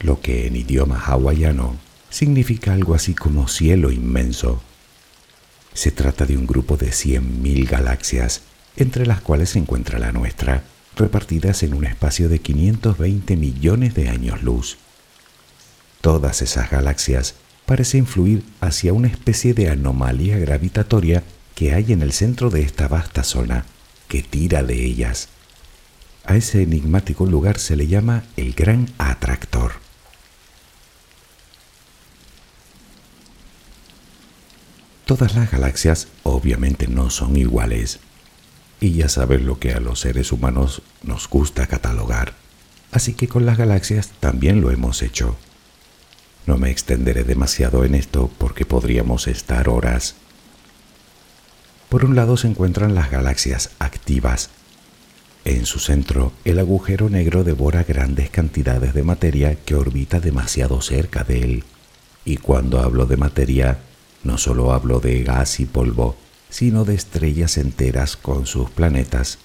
lo 0.01 0.21
que 0.21 0.47
en 0.47 0.57
idioma 0.57 0.99
hawaiano 0.99 1.77
significa 2.11 2.73
algo 2.73 2.95
así 2.95 3.15
como 3.15 3.49
cielo 3.49 3.91
inmenso. 3.91 4.63
Se 5.75 5.91
trata 5.91 6.25
de 6.25 6.37
un 6.37 6.47
grupo 6.47 6.77
de 6.77 6.89
100.000 6.89 7.69
galaxias, 7.69 8.43
entre 8.79 9.07
las 9.07 9.21
cuales 9.21 9.51
se 9.51 9.59
encuentra 9.59 9.99
la 9.99 10.13
nuestra, 10.13 10.63
repartidas 10.97 11.65
en 11.65 11.75
un 11.75 11.85
espacio 11.85 12.29
de 12.29 12.39
520 12.39 13.37
millones 13.37 13.95
de 13.95 14.09
años 14.09 14.43
luz. 14.43 14.79
Todas 16.01 16.43
esas 16.43 16.71
galaxias 16.71 17.35
parecen 17.67 18.07
fluir 18.07 18.45
hacia 18.61 18.93
una 18.93 19.09
especie 19.09 19.53
de 19.53 19.69
anomalía 19.69 20.39
gravitatoria 20.39 21.25
que 21.57 21.75
hay 21.75 21.93
en 21.93 22.03
el 22.03 22.13
centro 22.13 22.51
de 22.51 22.63
esta 22.63 22.87
vasta 22.87 23.25
zona, 23.25 23.65
que 24.07 24.23
tira 24.23 24.63
de 24.63 24.85
ellas. 24.85 25.29
A 26.25 26.37
ese 26.37 26.63
enigmático 26.63 27.27
lugar 27.27 27.59
se 27.59 27.75
le 27.75 27.89
llama 27.89 28.23
el 28.37 28.53
Gran 28.53 28.89
Atractor. 28.97 29.73
Todas 35.05 35.35
las 35.35 35.51
galaxias 35.51 36.07
obviamente 36.23 36.87
no 36.87 37.11
son 37.11 37.37
iguales. 37.37 37.99
Y 38.81 38.93
ya 38.93 39.09
sabes 39.09 39.43
lo 39.43 39.59
que 39.59 39.73
a 39.73 39.81
los 39.81 40.01
seres 40.01 40.33
humanos 40.33 40.83
nos 41.03 41.29
gusta 41.29 41.67
catalogar. 41.67 42.35
Así 42.93 43.15
que 43.15 43.29
con 43.29 43.45
las 43.45 43.59
galaxias 43.59 44.11
también 44.21 44.61
lo 44.61 44.71
hemos 44.71 45.03
hecho. 45.03 45.37
No 46.47 46.57
me 46.57 46.71
extenderé 46.71 47.25
demasiado 47.25 47.85
en 47.85 47.95
esto 47.95 48.31
porque 48.39 48.65
podríamos 48.65 49.27
estar 49.27 49.69
horas. 49.69 50.15
Por 51.89 52.05
un 52.05 52.17
lado 52.17 52.37
se 52.37 52.49
encuentran 52.49 52.95
las 52.95 53.11
galaxias 53.11 53.71
activas. 53.79 54.51
En 55.45 55.67
su 55.67 55.79
centro, 55.79 56.33
el 56.45 56.59
agujero 56.59 57.09
negro 57.11 57.45
devora 57.45 57.85
grandes 57.85 58.31
cantidades 58.31 58.95
de 58.95 59.03
materia 59.03 59.57
que 59.57 59.75
orbita 59.75 60.21
demasiado 60.21 60.81
cerca 60.81 61.25
de 61.25 61.43
él. 61.43 61.65
Y 62.25 62.37
cuando 62.37 62.81
hablo 62.81 63.07
de 63.07 63.17
materia, 63.17 63.79
no 64.25 64.37
solo 64.39 64.73
hablo 64.73 65.01
de 65.01 65.23
gas 65.23 65.61
y 65.61 65.67
polvo, 65.67 66.17
sino 66.51 66.85
de 66.85 66.95
estrellas 66.95 67.59
enteras 67.59 68.17
con 68.17 68.47
sus 68.47 68.71
planetas 68.71 69.39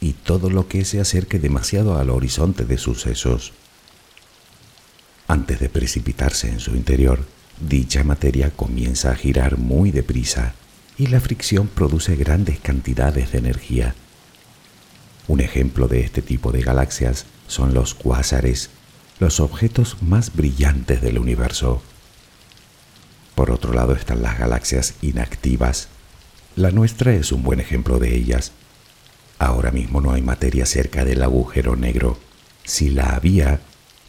y 0.00 0.14
todo 0.14 0.50
lo 0.50 0.68
que 0.68 0.84
se 0.84 1.00
acerque 1.00 1.38
demasiado 1.38 1.96
al 1.98 2.10
horizonte 2.10 2.64
de 2.64 2.78
sucesos. 2.78 3.52
Antes 5.28 5.60
de 5.60 5.68
precipitarse 5.68 6.48
en 6.48 6.60
su 6.60 6.76
interior, 6.76 7.24
dicha 7.60 8.04
materia 8.04 8.50
comienza 8.50 9.12
a 9.12 9.14
girar 9.14 9.56
muy 9.58 9.90
deprisa 9.90 10.54
y 10.98 11.06
la 11.06 11.20
fricción 11.20 11.68
produce 11.68 12.16
grandes 12.16 12.58
cantidades 12.60 13.32
de 13.32 13.38
energía. 13.38 13.94
Un 15.28 15.40
ejemplo 15.40 15.88
de 15.88 16.00
este 16.00 16.20
tipo 16.20 16.52
de 16.52 16.62
galaxias 16.62 17.26
son 17.46 17.74
los 17.74 17.94
cuásares, 17.94 18.70
los 19.20 19.40
objetos 19.40 20.02
más 20.02 20.34
brillantes 20.34 21.00
del 21.00 21.18
universo. 21.18 21.80
Por 23.34 23.50
otro 23.50 23.72
lado 23.72 23.94
están 23.94 24.22
las 24.22 24.38
galaxias 24.38 24.94
inactivas. 25.00 25.88
La 26.54 26.70
nuestra 26.70 27.14
es 27.14 27.32
un 27.32 27.42
buen 27.42 27.60
ejemplo 27.60 27.98
de 27.98 28.14
ellas. 28.14 28.52
Ahora 29.38 29.70
mismo 29.70 30.02
no 30.02 30.12
hay 30.12 30.20
materia 30.20 30.66
cerca 30.66 31.02
del 31.02 31.22
agujero 31.22 31.76
negro. 31.76 32.18
Si 32.64 32.90
la 32.90 33.14
había, 33.14 33.60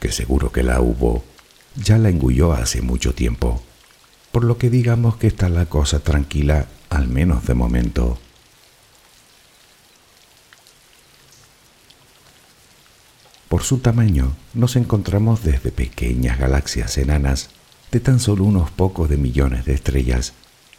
que 0.01 0.12
seguro 0.12 0.51
que 0.51 0.62
la 0.62 0.82
hubo, 0.82 1.23
ya 1.75 1.97
la 1.97 2.10
engulló 2.10 2.51
hace 2.51 2.82
mucho 2.82 3.13
tiempo. 3.13 3.63
Por 4.34 4.43
lo 4.43 4.58
que 4.58 4.69
digamos 4.69 5.15
que 5.15 5.27
está 5.27 5.47
la 5.47 5.67
cosa 5.67 5.99
tranquila, 5.99 6.67
al 6.89 7.08
menos 7.08 7.47
de 7.47 7.53
momento. 7.53 8.17
Por 13.47 13.63
su 13.63 13.77
tamaño, 13.77 14.36
nos 14.53 14.75
encontramos 14.75 15.43
desde 15.43 15.71
pequeñas 15.71 16.39
galaxias 16.39 16.97
enanas 16.97 17.51
de 17.91 18.01
tan 18.01 18.19
solo 18.19 18.43
unos 18.43 18.69
pocos 18.69 19.08
de 19.08 19.15
millones 19.15 19.63
de 19.63 19.73
estrellas 19.75 20.34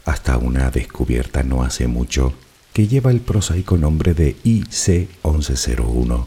hasta 0.05 0.37
una 0.37 0.71
descubierta 0.71 1.43
no 1.43 1.63
hace 1.63 1.87
mucho 1.87 2.33
que 2.73 2.87
lleva 2.87 3.11
el 3.11 3.21
prosaico 3.21 3.77
nombre 3.77 4.13
de 4.13 4.35
IC1101, 4.43 6.25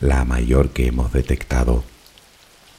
la 0.00 0.24
mayor 0.24 0.70
que 0.70 0.86
hemos 0.86 1.12
detectado. 1.12 1.84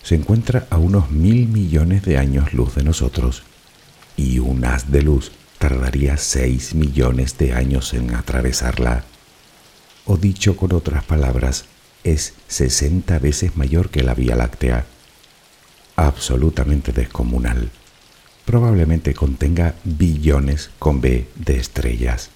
Se 0.03 0.15
encuentra 0.15 0.67
a 0.69 0.77
unos 0.77 1.11
mil 1.11 1.47
millones 1.47 2.03
de 2.03 2.17
años 2.17 2.53
luz 2.53 2.75
de 2.75 2.83
nosotros 2.83 3.43
y 4.17 4.39
un 4.39 4.65
haz 4.65 4.91
de 4.91 5.01
luz 5.01 5.31
tardaría 5.57 6.17
6 6.17 6.75
millones 6.75 7.37
de 7.37 7.53
años 7.53 7.93
en 7.93 8.13
atravesarla. 8.13 9.03
O 10.05 10.17
dicho 10.17 10.55
con 10.55 10.73
otras 10.73 11.03
palabras, 11.03 11.65
es 12.03 12.33
60 12.49 13.17
veces 13.19 13.57
mayor 13.57 13.89
que 13.89 14.03
la 14.03 14.13
Vía 14.13 14.35
Láctea. 14.35 14.85
Absolutamente 15.95 16.91
descomunal. 16.91 17.71
Probablemente 18.45 19.13
contenga 19.13 19.75
billones 19.83 20.69
con 20.79 21.01
B 21.01 21.27
de 21.35 21.57
estrellas. 21.57 22.29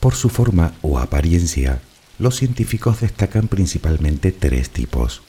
Por 0.00 0.14
su 0.14 0.28
forma 0.28 0.72
o 0.82 0.98
apariencia, 0.98 1.80
los 2.18 2.36
científicos 2.36 3.00
destacan 3.00 3.48
principalmente 3.48 4.32
tres 4.32 4.70
tipos. 4.70 5.22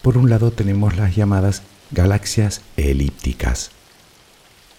Por 0.00 0.16
un 0.16 0.30
lado 0.30 0.50
tenemos 0.50 0.96
las 0.96 1.14
llamadas 1.16 1.62
galaxias 1.90 2.62
elípticas. 2.76 3.70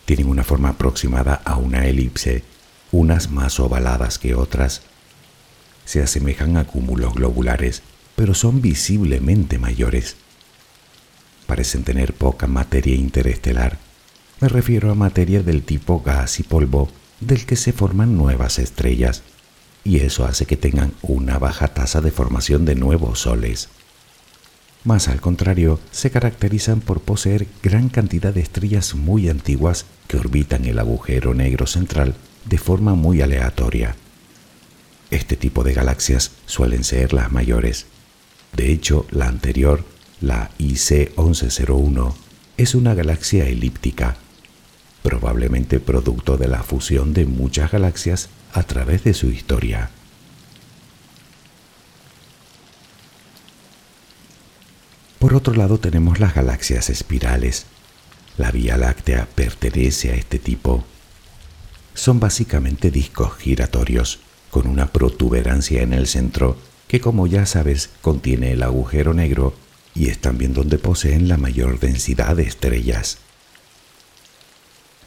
Tienen 0.05 0.29
una 0.29 0.43
forma 0.43 0.69
aproximada 0.69 1.41
a 1.45 1.57
una 1.57 1.87
elipse, 1.87 2.43
unas 2.91 3.31
más 3.31 3.59
ovaladas 3.59 4.17
que 4.17 4.35
otras. 4.35 4.83
Se 5.83 6.01
asemejan 6.01 6.57
a 6.57 6.65
cúmulos 6.65 7.13
globulares, 7.15 7.81
pero 8.15 8.33
son 8.33 8.61
visiblemente 8.61 9.57
mayores. 9.57 10.15
Parecen 11.47 11.83
tener 11.83 12.13
poca 12.13 12.47
materia 12.47 12.95
interestelar. 12.95 13.77
Me 14.41 14.49
refiero 14.49 14.91
a 14.91 14.95
materia 14.95 15.43
del 15.43 15.63
tipo 15.63 16.01
gas 16.01 16.39
y 16.39 16.43
polvo 16.43 16.89
del 17.19 17.45
que 17.45 17.55
se 17.55 17.71
forman 17.71 18.17
nuevas 18.17 18.59
estrellas, 18.59 19.23
y 19.83 19.99
eso 19.99 20.25
hace 20.25 20.45
que 20.45 20.57
tengan 20.57 20.93
una 21.01 21.37
baja 21.37 21.69
tasa 21.69 22.01
de 22.01 22.11
formación 22.11 22.65
de 22.65 22.75
nuevos 22.75 23.19
soles. 23.19 23.69
Más 24.83 25.07
al 25.07 25.21
contrario, 25.21 25.79
se 25.91 26.11
caracterizan 26.11 26.81
por 26.81 27.01
poseer 27.01 27.47
gran 27.63 27.89
cantidad 27.89 28.33
de 28.33 28.41
estrellas 28.41 28.93
muy 28.93 29.29
antiguas 29.29 29.85
que 30.07 30.17
orbitan 30.17 30.65
el 30.65 30.77
agujero 30.79 31.33
negro 31.33 31.65
central 31.65 32.15
de 32.45 32.57
forma 32.57 32.93
muy 32.93 33.21
aleatoria. 33.21 33.95
Este 35.09 35.35
tipo 35.35 35.63
de 35.63 35.73
galaxias 35.73 36.31
suelen 36.45 36.83
ser 36.83 37.13
las 37.13 37.31
mayores. 37.31 37.87
De 38.55 38.71
hecho, 38.71 39.05
la 39.11 39.27
anterior, 39.27 39.83
la 40.21 40.51
IC 40.57 41.17
1101, 41.17 42.15
es 42.57 42.75
una 42.75 42.93
galaxia 42.93 43.47
elíptica 43.47 44.17
probablemente 45.05 45.79
producto 45.79 46.35
de 46.35 46.47
la 46.47 46.63
fusión 46.63 47.13
de 47.13 47.27
muchas 47.27 47.71
galaxias 47.71 48.29
a 48.53 48.63
través 48.63 49.03
de 49.03 49.13
su 49.13 49.27
historia. 49.27 49.91
Por 55.19 55.35
otro 55.35 55.53
lado 55.53 55.77
tenemos 55.77 56.19
las 56.19 56.33
galaxias 56.33 56.89
espirales. 56.89 57.67
La 58.37 58.49
Vía 58.49 58.77
Láctea 58.77 59.27
pertenece 59.35 60.11
a 60.11 60.15
este 60.15 60.39
tipo. 60.39 60.83
Son 61.93 62.19
básicamente 62.19 62.89
discos 62.89 63.37
giratorios 63.37 64.21
con 64.49 64.65
una 64.65 64.87
protuberancia 64.87 65.83
en 65.83 65.93
el 65.93 66.07
centro 66.07 66.57
que 66.95 67.01
como 67.01 67.27
ya 67.27 67.45
sabes 67.45 67.89
contiene 68.01 68.53
el 68.53 68.63
agujero 68.63 69.13
negro 69.13 69.53
y 69.93 70.07
es 70.07 70.19
también 70.19 70.53
donde 70.53 70.77
poseen 70.77 71.27
la 71.27 71.35
mayor 71.35 71.77
densidad 71.77 72.37
de 72.37 72.43
estrellas 72.43 73.17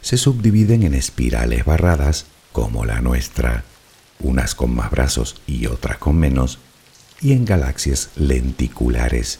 se 0.01 0.15
subdividen 0.15 0.83
en 0.83 0.93
espirales 0.93 1.65
barradas 1.65 2.27
como 2.51 2.85
la 2.85 3.01
nuestra, 3.01 3.63
unas 4.19 4.53
con 4.53 4.75
más 4.75 4.91
brazos 4.91 5.41
y 5.47 5.65
otras 5.65 5.97
con 5.97 6.15
menos, 6.15 6.59
y 7.21 7.31
en 7.31 7.43
galaxias 7.43 8.11
lenticulares, 8.15 9.39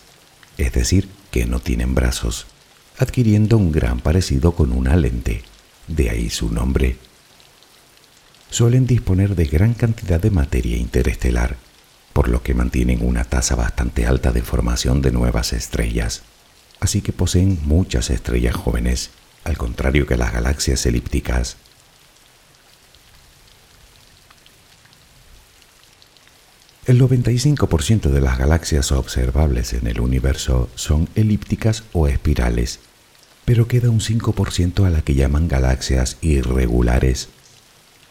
es 0.57 0.73
decir, 0.73 1.07
que 1.29 1.45
no 1.45 1.59
tienen 1.59 1.93
brazos, 1.93 2.47
adquiriendo 2.97 3.59
un 3.59 3.71
gran 3.71 3.99
parecido 3.99 4.53
con 4.53 4.71
una 4.71 4.95
lente, 4.95 5.43
de 5.87 6.09
ahí 6.09 6.31
su 6.31 6.49
nombre. 6.49 6.97
Suelen 8.49 8.87
disponer 8.87 9.35
de 9.35 9.45
gran 9.45 9.75
cantidad 9.75 10.19
de 10.19 10.31
materia 10.31 10.77
interestelar, 10.77 11.68
por 12.13 12.27
lo 12.27 12.43
que 12.43 12.53
mantienen 12.53 13.05
una 13.05 13.23
tasa 13.23 13.55
bastante 13.55 14.05
alta 14.05 14.31
de 14.31 14.41
formación 14.41 15.01
de 15.01 15.11
nuevas 15.11 15.53
estrellas, 15.53 16.23
así 16.79 17.01
que 17.01 17.13
poseen 17.13 17.59
muchas 17.63 18.09
estrellas 18.09 18.55
jóvenes 18.55 19.11
al 19.43 19.57
contrario 19.57 20.05
que 20.05 20.17
las 20.17 20.33
galaxias 20.33 20.85
elípticas. 20.85 21.57
El 26.85 26.99
95% 26.99 28.09
de 28.09 28.19
las 28.19 28.39
galaxias 28.39 28.91
observables 28.91 29.73
en 29.73 29.85
el 29.85 29.99
universo 29.99 30.69
son 30.73 31.07
elípticas 31.13 31.83
o 31.93 32.07
espirales, 32.07 32.79
pero 33.45 33.67
queda 33.67 33.91
un 33.91 33.99
5% 33.99 34.85
a 34.85 34.89
la 34.89 35.03
que 35.03 35.13
llaman 35.13 35.47
galaxias 35.47 36.17
irregulares. 36.21 37.29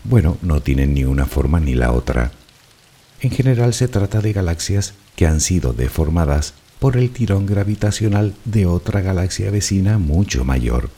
Bueno, 0.04 0.38
no 0.42 0.60
tienen 0.60 0.94
ni 0.94 1.04
una 1.04 1.26
forma 1.26 1.58
ni 1.58 1.74
la 1.74 1.90
otra. 1.90 2.30
En 3.20 3.30
general 3.30 3.74
se 3.74 3.88
trata 3.88 4.20
de 4.20 4.32
galaxias 4.32 4.94
que 5.16 5.26
han 5.26 5.40
sido 5.40 5.72
deformadas 5.72 6.54
por 6.78 6.96
el 6.96 7.10
tirón 7.10 7.46
gravitacional 7.46 8.34
de 8.44 8.66
otra 8.66 9.00
galaxia 9.00 9.50
vecina 9.50 9.98
mucho 9.98 10.44
mayor 10.44 10.90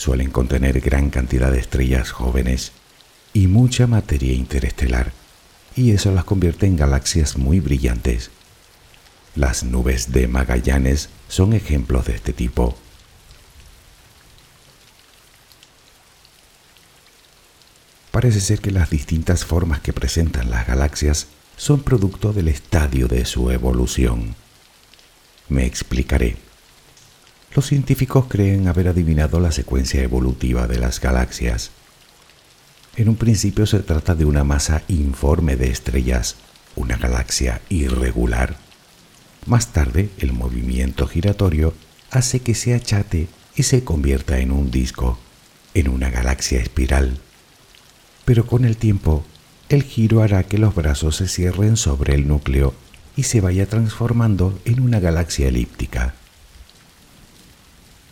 suelen 0.00 0.30
contener 0.30 0.80
gran 0.80 1.10
cantidad 1.10 1.52
de 1.52 1.58
estrellas 1.58 2.10
jóvenes 2.10 2.72
y 3.34 3.48
mucha 3.48 3.86
materia 3.86 4.32
interestelar, 4.32 5.12
y 5.76 5.90
eso 5.90 6.10
las 6.10 6.24
convierte 6.24 6.64
en 6.64 6.76
galaxias 6.76 7.36
muy 7.36 7.60
brillantes. 7.60 8.30
Las 9.36 9.62
nubes 9.62 10.10
de 10.10 10.26
Magallanes 10.26 11.10
son 11.28 11.52
ejemplos 11.52 12.06
de 12.06 12.14
este 12.14 12.32
tipo. 12.32 12.78
Parece 18.10 18.40
ser 18.40 18.60
que 18.60 18.70
las 18.70 18.90
distintas 18.90 19.44
formas 19.44 19.80
que 19.80 19.92
presentan 19.92 20.50
las 20.50 20.66
galaxias 20.66 21.28
son 21.56 21.80
producto 21.80 22.32
del 22.32 22.48
estadio 22.48 23.06
de 23.08 23.24
su 23.24 23.50
evolución. 23.50 24.34
Me 25.48 25.66
explicaré 25.66 26.36
los 27.54 27.66
científicos 27.66 28.26
creen 28.28 28.68
haber 28.68 28.86
adivinado 28.86 29.40
la 29.40 29.50
secuencia 29.50 30.02
evolutiva 30.02 30.68
de 30.68 30.78
las 30.78 31.00
galaxias. 31.00 31.72
En 32.94 33.08
un 33.08 33.16
principio 33.16 33.66
se 33.66 33.80
trata 33.80 34.14
de 34.14 34.24
una 34.24 34.44
masa 34.44 34.82
informe 34.86 35.56
de 35.56 35.68
estrellas, 35.68 36.36
una 36.76 36.96
galaxia 36.96 37.60
irregular. 37.68 38.56
Más 39.46 39.72
tarde, 39.72 40.10
el 40.18 40.32
movimiento 40.32 41.08
giratorio 41.08 41.74
hace 42.12 42.38
que 42.38 42.54
se 42.54 42.72
achate 42.72 43.26
y 43.56 43.64
se 43.64 43.82
convierta 43.82 44.38
en 44.38 44.52
un 44.52 44.70
disco, 44.70 45.18
en 45.74 45.88
una 45.88 46.08
galaxia 46.08 46.60
espiral. 46.60 47.18
Pero 48.24 48.46
con 48.46 48.64
el 48.64 48.76
tiempo, 48.76 49.24
el 49.68 49.82
giro 49.82 50.22
hará 50.22 50.44
que 50.44 50.58
los 50.58 50.74
brazos 50.74 51.16
se 51.16 51.28
cierren 51.28 51.76
sobre 51.76 52.14
el 52.14 52.26
núcleo 52.26 52.74
y 53.16 53.24
se 53.24 53.40
vaya 53.40 53.66
transformando 53.66 54.58
en 54.64 54.80
una 54.80 55.00
galaxia 55.00 55.48
elíptica. 55.48 56.14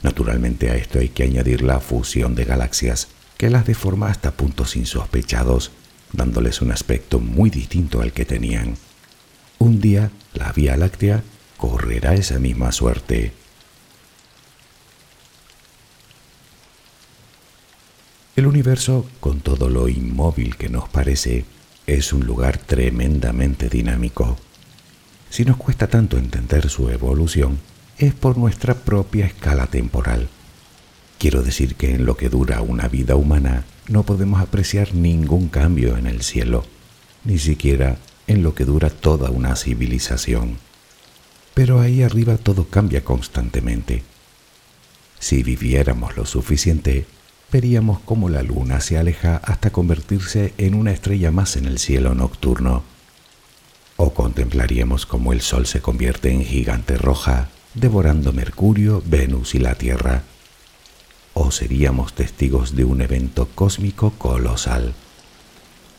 Naturalmente 0.03 0.71
a 0.71 0.77
esto 0.77 0.99
hay 0.99 1.09
que 1.09 1.25
añadir 1.25 1.62
la 1.62 1.81
fusión 1.81 2.35
de 2.35 2.44
galaxias, 2.44 3.09
que 3.37 3.51
las 3.51 3.66
deforma 3.66 4.09
hasta 4.09 4.33
puntos 4.33 4.77
insospechados, 4.77 5.73
dándoles 6.12 6.61
un 6.61 6.73
aspecto 6.73 7.21
muy 7.21 7.51
distinto 7.51 8.01
al 8.01 8.12
que 8.12 8.25
tenían. 8.25 8.77
Un 9.59 9.81
día 9.81 10.11
la 10.35 10.53
Vía 10.53 10.77
Láctea 10.77 11.23
correrá 11.57 12.14
esa 12.14 12.38
misma 12.38 12.71
suerte. 12.73 13.33
El 18.38 18.46
universo, 18.46 19.05
con 19.18 19.40
todo 19.40 19.68
lo 19.68 19.88
inmóvil 19.88 20.55
que 20.55 20.68
nos 20.68 20.88
parece, 20.88 21.44
es 21.88 22.12
un 22.12 22.24
lugar 22.24 22.57
tremendamente 22.57 23.68
dinámico. 23.68 24.37
Si 25.29 25.44
nos 25.44 25.57
cuesta 25.57 25.88
tanto 25.88 26.18
entender 26.18 26.70
su 26.70 26.88
evolución, 26.88 27.59
es 27.98 28.14
por 28.14 28.38
nuestra 28.38 28.74
propia 28.74 29.27
escala 29.27 29.66
temporal. 29.66 30.29
Quiero 31.18 31.42
decir 31.42 31.74
que 31.74 31.96
en 31.96 32.07
lo 32.07 32.16
que 32.16 32.29
dura 32.29 32.62
una 32.62 32.87
vida 32.87 33.16
humana 33.16 33.64
no 33.88 34.05
podemos 34.05 34.40
apreciar 34.40 34.94
ningún 34.94 35.48
cambio 35.48 35.96
en 35.96 36.07
el 36.07 36.22
cielo, 36.22 36.64
ni 37.24 37.40
siquiera 37.40 37.98
en 38.29 38.44
lo 38.44 38.55
que 38.55 38.64
dura 38.64 38.88
toda 38.88 39.33
una 39.33 39.57
civilización. 39.57 40.59
Pero 41.55 41.81
ahí 41.81 42.05
arriba 42.05 42.37
todo 42.37 42.68
cambia 42.68 43.03
constantemente. 43.03 44.05
Si 45.18 45.42
viviéramos 45.42 46.16
lo 46.16 46.24
suficiente, 46.24 47.05
veríamos 47.50 48.00
cómo 48.00 48.28
la 48.28 48.42
luna 48.42 48.80
se 48.80 48.98
aleja 48.98 49.37
hasta 49.37 49.70
convertirse 49.70 50.52
en 50.58 50.74
una 50.74 50.92
estrella 50.92 51.30
más 51.30 51.56
en 51.56 51.66
el 51.66 51.78
cielo 51.78 52.14
nocturno. 52.14 52.82
O 53.96 54.14
contemplaríamos 54.14 55.06
cómo 55.06 55.32
el 55.32 55.40
Sol 55.40 55.66
se 55.66 55.80
convierte 55.80 56.30
en 56.30 56.44
gigante 56.44 56.96
roja, 56.96 57.48
devorando 57.74 58.32
Mercurio, 58.32 59.02
Venus 59.04 59.54
y 59.54 59.58
la 59.58 59.74
Tierra. 59.74 60.22
O 61.34 61.50
seríamos 61.50 62.12
testigos 62.14 62.76
de 62.76 62.84
un 62.84 63.00
evento 63.00 63.48
cósmico 63.54 64.12
colosal. 64.18 64.94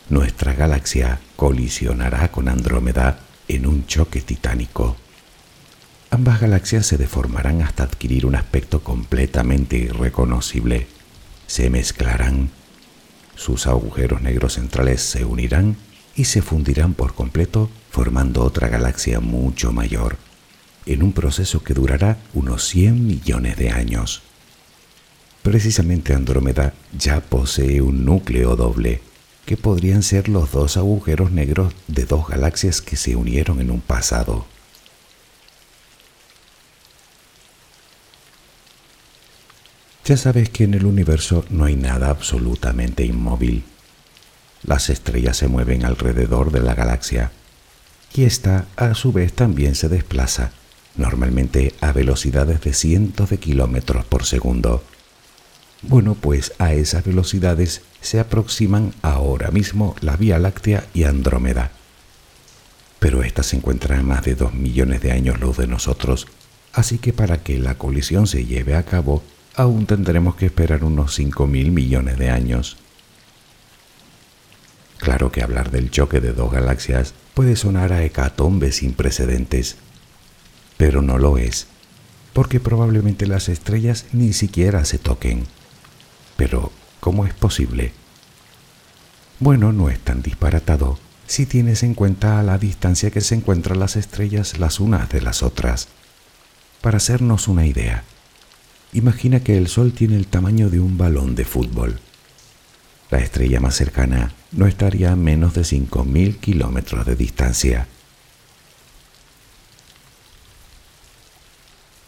Nuestra 0.10 0.54
galaxia 0.54 1.20
colisionará 1.36 2.32
con 2.32 2.48
Andrómeda 2.48 3.20
en 3.48 3.66
un 3.66 3.86
choque 3.86 4.22
titánico. 4.22 4.96
Ambas 6.12 6.42
galaxias 6.42 6.88
se 6.88 6.98
deformarán 6.98 7.62
hasta 7.62 7.84
adquirir 7.84 8.26
un 8.26 8.36
aspecto 8.36 8.82
completamente 8.82 9.78
irreconocible. 9.78 10.88
Se 11.50 11.72
mezclarán. 11.72 12.52
Sus 13.34 13.66
agujeros 13.66 14.22
negros 14.22 14.54
centrales 14.54 15.02
se 15.02 15.26
unirán 15.26 15.78
y 16.16 16.26
se 16.26 16.44
fundirán 16.44 16.94
por 16.94 17.16
completo 17.16 17.72
formando 17.90 18.44
otra 18.44 18.68
galaxia 18.68 19.20
mucho 19.20 19.72
mayor, 19.72 20.18
en 20.86 21.02
un 21.02 21.12
proceso 21.12 21.64
que 21.64 21.74
durará 21.74 22.20
unos 22.36 22.68
100 22.68 23.04
millones 23.04 23.58
de 23.58 23.72
años. 23.72 24.22
Precisamente 25.42 26.14
Andrómeda 26.14 26.76
ya 26.96 27.20
posee 27.20 27.82
un 27.82 28.06
núcleo 28.06 28.56
doble, 28.56 29.02
que 29.48 29.58
podrían 29.58 30.04
ser 30.04 30.30
los 30.30 30.52
dos 30.52 30.78
agujeros 30.78 31.32
negros 31.32 31.74
de 31.88 32.06
dos 32.06 32.28
galaxias 32.28 32.80
que 32.80 32.96
se 32.96 33.16
unieron 33.16 33.60
en 33.60 33.72
un 33.72 33.82
pasado. 33.82 34.46
Ya 40.10 40.18
sabes 40.18 40.50
que 40.50 40.64
en 40.64 40.74
el 40.74 40.88
universo 40.88 41.46
no 41.52 41.66
hay 41.66 41.76
nada 41.76 42.10
absolutamente 42.10 43.06
inmóvil. 43.06 43.64
Las 44.64 44.90
estrellas 44.90 45.38
se 45.38 45.48
mueven 45.48 45.86
alrededor 45.86 46.52
de 46.52 46.62
la 46.62 46.74
galaxia 46.74 47.32
y 48.16 48.24
ésta 48.24 48.66
a 48.76 48.96
su 48.96 49.14
vez 49.14 49.34
también 49.34 49.76
se 49.76 49.88
desplaza, 49.88 50.50
normalmente 50.96 51.76
a 51.80 51.92
velocidades 51.92 52.60
de 52.62 52.74
cientos 52.74 53.30
de 53.30 53.38
kilómetros 53.38 54.04
por 54.04 54.26
segundo. 54.26 54.84
Bueno, 55.84 56.16
pues 56.16 56.54
a 56.58 56.74
esas 56.74 57.06
velocidades 57.06 57.84
se 58.02 58.20
aproximan 58.20 58.96
ahora 59.04 59.52
mismo 59.52 59.96
la 60.02 60.18
Vía 60.18 60.40
Láctea 60.40 60.88
y 60.92 61.04
Andrómeda. 61.04 61.70
Pero 62.98 63.22
ésta 63.22 63.44
se 63.44 63.58
encuentra 63.58 64.00
a 64.00 64.02
más 64.02 64.24
de 64.24 64.34
dos 64.34 64.56
millones 64.56 65.04
de 65.04 65.12
años 65.12 65.40
luz 65.40 65.58
de 65.58 65.68
nosotros, 65.68 66.26
así 66.74 66.98
que 66.98 67.14
para 67.14 67.44
que 67.44 67.60
la 67.60 67.76
colisión 67.76 68.26
se 68.26 68.46
lleve 68.46 68.76
a 68.76 68.82
cabo, 68.82 69.22
aún 69.60 69.86
tendremos 69.86 70.36
que 70.36 70.46
esperar 70.46 70.86
unos 70.86 71.14
5 71.16 71.46
mil 71.46 71.74
millones 71.74 72.18
de 72.18 72.30
años. 72.30 72.78
Claro 75.00 75.34
que 75.34 75.44
hablar 75.44 75.70
del 75.70 75.92
choque 75.92 76.22
de 76.22 76.32
dos 76.32 76.50
galaxias 76.50 77.14
puede 77.34 77.58
sonar 77.58 77.92
a 77.92 78.02
hecatombe 78.02 78.72
sin 78.72 78.94
precedentes, 78.94 79.76
pero 80.78 81.02
no 81.02 81.18
lo 81.18 81.38
es, 81.38 81.68
porque 82.32 82.62
probablemente 82.62 83.28
las 83.28 83.50
estrellas 83.50 84.06
ni 84.14 84.32
siquiera 84.32 84.86
se 84.86 84.98
toquen. 84.98 85.46
Pero, 86.38 86.72
¿cómo 87.02 87.26
es 87.26 87.34
posible? 87.34 87.92
Bueno, 89.42 89.74
no 89.74 89.90
es 89.90 90.00
tan 90.00 90.22
disparatado 90.22 91.00
si 91.28 91.46
tienes 91.46 91.84
en 91.84 91.96
cuenta 91.96 92.42
la 92.44 92.58
distancia 92.58 93.12
que 93.12 93.20
se 93.20 93.36
encuentran 93.36 93.78
las 93.80 93.98
estrellas 93.98 94.58
las 94.58 94.80
unas 94.80 95.10
de 95.10 95.22
las 95.22 95.44
otras. 95.44 95.90
Para 96.80 96.96
hacernos 96.96 97.50
una 97.50 97.66
idea, 97.66 98.06
Imagina 98.94 99.42
que 99.42 99.58
el 99.58 99.68
Sol 99.68 99.94
tiene 99.94 100.16
el 100.16 100.28
tamaño 100.28 100.70
de 100.70 100.80
un 100.80 100.98
balón 100.98 101.36
de 101.36 101.46
fútbol. 101.46 102.00
La 103.12 103.20
estrella 103.20 103.60
más 103.60 103.76
cercana 103.76 104.34
no 104.52 104.66
estaría 104.66 105.12
a 105.12 105.16
menos 105.16 105.54
de 105.54 105.62
5.000 105.62 106.40
kilómetros 106.40 107.06
de 107.06 107.16
distancia. 107.16 107.88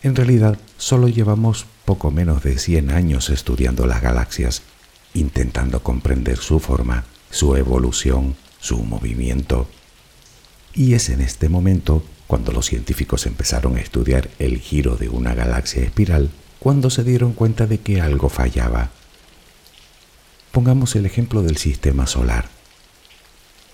En 0.02 0.16
realidad, 0.16 0.58
solo 0.78 1.08
llevamos 1.08 1.68
poco 1.86 2.10
menos 2.10 2.42
de 2.42 2.58
100 2.58 2.90
años 2.90 3.30
estudiando 3.30 3.86
las 3.86 4.02
galaxias, 4.02 4.64
intentando 5.14 5.84
comprender 5.84 6.38
su 6.38 6.60
forma, 6.60 7.06
su 7.30 7.56
evolución, 7.56 8.36
su 8.60 8.82
movimiento. 8.84 9.68
Y 10.74 10.94
es 10.94 11.10
en 11.10 11.22
este 11.22 11.50
momento, 11.50 12.04
cuando 12.26 12.52
los 12.52 12.66
científicos 12.66 13.28
empezaron 13.28 13.76
a 13.76 13.82
estudiar 13.82 14.32
el 14.40 14.58
giro 14.60 14.96
de 14.96 15.10
una 15.10 15.36
galaxia 15.36 15.84
espiral, 15.84 16.32
cuando 16.62 16.92
se 16.92 17.04
dieron 17.04 17.34
cuenta 17.34 17.66
de 17.66 17.80
que 17.80 18.02
algo 18.02 18.30
fallaba. 18.30 18.92
Pongamos 20.52 20.96
el 20.96 21.08
ejemplo 21.08 21.42
del 21.42 21.58
sistema 21.58 22.06
solar. 22.06 22.50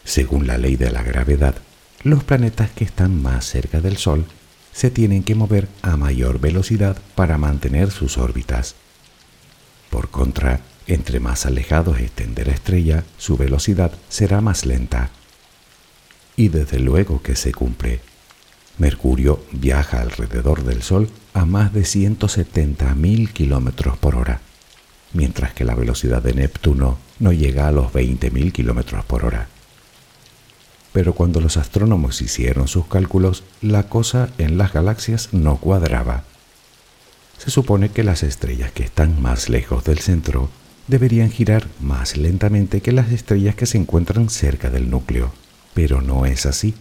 Según 0.06 0.47
la 0.47 0.58
ley 0.58 0.78
de 0.78 0.89
la 0.89 1.04
gravedad, 1.04 1.56
los 2.04 2.23
planetas 2.23 2.71
que 2.71 2.86
están 2.86 3.21
más 3.21 3.43
cerca 3.43 3.82
del 3.82 3.97
Sol 3.97 4.26
se 4.71 4.89
tienen 4.89 5.23
que 5.23 5.36
mover 5.36 5.67
a 5.82 5.97
mayor 5.97 6.39
velocidad 6.39 6.97
para 7.13 7.38
mantener 7.38 7.91
sus 7.91 8.17
órbitas. 8.17 8.76
Por 9.89 10.08
contra, 10.10 10.62
entre 10.88 11.19
más 11.19 11.45
alejados 11.45 12.00
estén 12.00 12.36
de 12.36 12.45
la 12.45 12.54
estrella, 12.54 13.04
su 13.17 13.36
velocidad 13.36 13.91
será 14.08 14.39
más 14.39 14.65
lenta. 14.65 15.10
Y 16.38 16.47
desde 16.47 16.80
luego 16.80 17.21
que 17.21 17.36
se 17.36 17.52
cumple. 17.52 18.00
Mercurio 18.78 19.44
viaja 19.52 20.02
alrededor 20.02 20.63
del 20.63 20.84
Sol 20.84 21.10
a 21.34 21.46
más 21.46 21.74
de 21.74 21.82
170.000 21.82 23.30
kilómetros 23.34 23.98
por 23.98 24.16
hora, 24.16 24.42
mientras 25.13 25.54
que 25.54 25.66
la 25.66 25.74
velocidad 25.74 26.22
de 26.22 26.34
Neptuno 26.34 27.00
no 27.20 27.32
llega 27.32 27.68
a 27.68 27.72
los 27.72 27.92
20.000 27.92 28.52
kilómetros 28.52 29.04
por 29.06 29.26
hora. 29.26 29.48
Pero 30.94 31.13
cuando 31.13 31.42
los 31.42 31.58
astrónomos 31.58 32.22
hicieron 32.22 32.68
sus 32.68 32.86
cálculos, 32.86 33.44
la 33.62 33.90
cosa 33.90 34.30
en 34.38 34.60
las 34.60 34.74
galaxias 34.74 35.30
no 35.32 35.58
cuadraba. 35.58 36.24
Se 37.40 37.50
supone 37.50 37.90
que 37.90 38.04
las 38.04 38.22
estrellas 38.22 38.72
que 38.72 38.84
están 38.84 39.20
más 39.22 39.50
lejos 39.50 39.84
del 39.86 40.00
centro 40.00 40.50
deberían 40.88 41.32
girar 41.32 41.68
más 41.80 42.16
lentamente 42.16 42.82
que 42.82 42.92
las 42.92 43.12
estrellas 43.12 43.56
que 43.56 43.66
se 43.66 43.80
encuentran 43.80 44.30
cerca 44.30 44.70
del 44.70 44.90
núcleo, 44.90 45.34
pero 45.74 46.02
no 46.02 46.28
es 46.28 46.46
así 46.46 46.76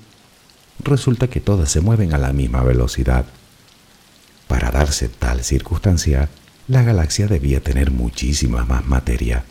resulta 0.83 1.29
que 1.29 1.41
todas 1.41 1.71
se 1.71 1.81
mueven 1.81 2.15
a 2.15 2.19
la 2.19 2.33
misma 2.33 2.63
velocidad. 2.63 3.27
Para 4.49 4.71
darse 4.71 5.09
tal 5.09 5.43
circunstancia, 5.43 6.29
la 6.69 6.83
galaxia 6.83 7.27
debía 7.27 7.61
tener 7.61 7.91
muchísima 7.91 8.65
más 8.65 8.87
materia. 8.87 9.45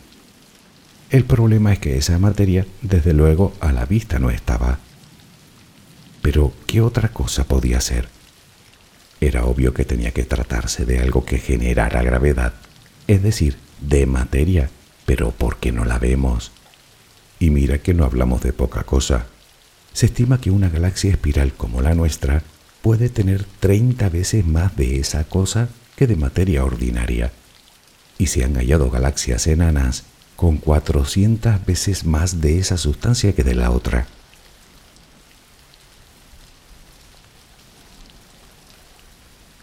El 1.10 1.24
problema 1.24 1.72
es 1.72 1.78
que 1.78 1.96
esa 1.96 2.18
materia, 2.18 2.66
desde 2.82 3.12
luego, 3.12 3.54
a 3.60 3.72
la 3.72 3.86
vista 3.86 4.18
no 4.18 4.30
estaba. 4.30 4.78
Pero, 6.22 6.52
¿qué 6.66 6.80
otra 6.80 7.10
cosa 7.10 7.44
podía 7.44 7.80
ser? 7.80 8.08
Era 9.20 9.44
obvio 9.44 9.72
que 9.72 9.84
tenía 9.84 10.10
que 10.10 10.24
tratarse 10.24 10.84
de 10.84 10.98
algo 10.98 11.24
que 11.24 11.38
generara 11.38 12.02
gravedad, 12.02 12.54
es 13.06 13.22
decir, 13.22 13.56
de 13.80 14.06
materia, 14.06 14.70
pero 15.06 15.30
¿por 15.30 15.56
qué 15.56 15.72
no 15.72 15.84
la 15.84 15.98
vemos? 15.98 16.50
Y 17.38 17.50
mira 17.50 17.78
que 17.78 17.94
no 17.94 18.04
hablamos 18.04 18.42
de 18.42 18.52
poca 18.52 18.82
cosa 18.84 19.26
se 19.96 20.04
estima 20.04 20.38
que 20.38 20.50
una 20.50 20.68
galaxia 20.68 21.10
espiral 21.10 21.54
como 21.54 21.80
la 21.80 21.94
nuestra 21.94 22.42
puede 22.82 23.08
tener 23.08 23.44
30 23.60 24.10
veces 24.10 24.44
más 24.44 24.76
de 24.76 24.98
esa 24.98 25.24
cosa 25.24 25.70
que 25.96 26.06
de 26.06 26.16
materia 26.16 26.66
ordinaria. 26.66 27.32
Y 28.18 28.26
se 28.26 28.44
han 28.44 28.56
hallado 28.56 28.90
galaxias 28.90 29.46
enanas 29.46 30.04
con 30.36 30.58
400 30.58 31.64
veces 31.64 32.04
más 32.04 32.42
de 32.42 32.58
esa 32.58 32.76
sustancia 32.76 33.34
que 33.34 33.42
de 33.42 33.54
la 33.54 33.70
otra. 33.70 34.06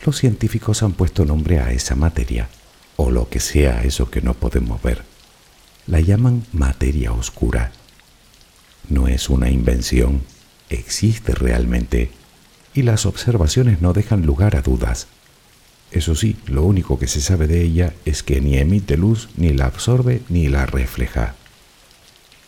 Los 0.03 0.17
científicos 0.17 0.81
han 0.81 0.93
puesto 0.93 1.25
nombre 1.25 1.59
a 1.59 1.71
esa 1.73 1.93
materia, 1.93 2.49
o 2.95 3.11
lo 3.11 3.29
que 3.29 3.39
sea 3.39 3.83
eso 3.83 4.09
que 4.09 4.21
no 4.23 4.33
podemos 4.33 4.81
ver. 4.81 5.03
La 5.85 5.99
llaman 5.99 6.43
materia 6.53 7.13
oscura 7.13 7.71
no 8.89 9.07
es 9.07 9.29
una 9.29 9.49
invención, 9.49 10.21
existe 10.73 11.33
realmente 11.33 12.09
y 12.73 12.81
las 12.81 13.05
observaciones 13.05 13.81
no 13.81 13.93
dejan 13.93 14.25
lugar 14.25 14.55
a 14.55 14.61
dudas. 14.61 15.07
Eso 15.91 16.15
sí, 16.15 16.37
lo 16.47 16.63
único 16.63 16.97
que 16.97 17.07
se 17.07 17.21
sabe 17.21 17.47
de 17.47 17.61
ella 17.61 17.93
es 18.05 18.23
que 18.23 18.41
ni 18.41 18.57
emite 18.57 18.97
luz, 18.97 19.29
ni 19.37 19.53
la 19.53 19.65
absorbe, 19.65 20.21
ni 20.29 20.47
la 20.47 20.65
refleja. 20.65 21.35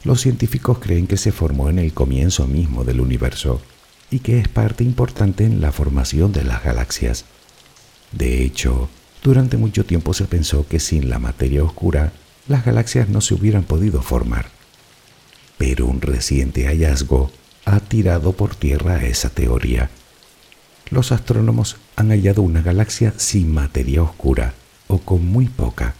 Los 0.03 0.21
científicos 0.21 0.79
creen 0.79 1.07
que 1.07 1.17
se 1.17 1.31
formó 1.31 1.69
en 1.69 1.79
el 1.79 1.93
comienzo 1.93 2.47
mismo 2.47 2.83
del 2.83 3.01
universo 3.01 3.61
y 4.09 4.19
que 4.19 4.39
es 4.39 4.47
parte 4.47 4.83
importante 4.83 5.45
en 5.45 5.61
la 5.61 5.71
formación 5.71 6.31
de 6.31 6.43
las 6.43 6.63
galaxias. 6.63 7.25
De 8.11 8.43
hecho, 8.43 8.89
durante 9.23 9.57
mucho 9.57 9.85
tiempo 9.85 10.13
se 10.13 10.25
pensó 10.25 10.67
que 10.67 10.79
sin 10.79 11.09
la 11.09 11.19
materia 11.19 11.63
oscura 11.63 12.13
las 12.47 12.65
galaxias 12.65 13.09
no 13.09 13.21
se 13.21 13.33
hubieran 13.33 13.63
podido 13.63 14.01
formar 14.01 14.55
pero 15.57 15.85
un 15.85 16.01
reciente 16.01 16.65
hallazgo 16.67 17.31
ha 17.65 17.79
tirado 17.79 18.33
por 18.33 18.55
tierra 18.55 19.03
esa 19.03 19.29
teoría. 19.29 19.89
Los 20.89 21.11
astrónomos 21.11 21.77
han 21.95 22.09
hallado 22.09 22.43
una 22.43 22.61
galaxia 22.61 23.13
sin 23.17 23.51
materia 23.51 24.03
oscura 24.03 24.53
o 24.87 24.99
con 24.99 25.25
muy 25.25 25.47
poca, 25.47 25.95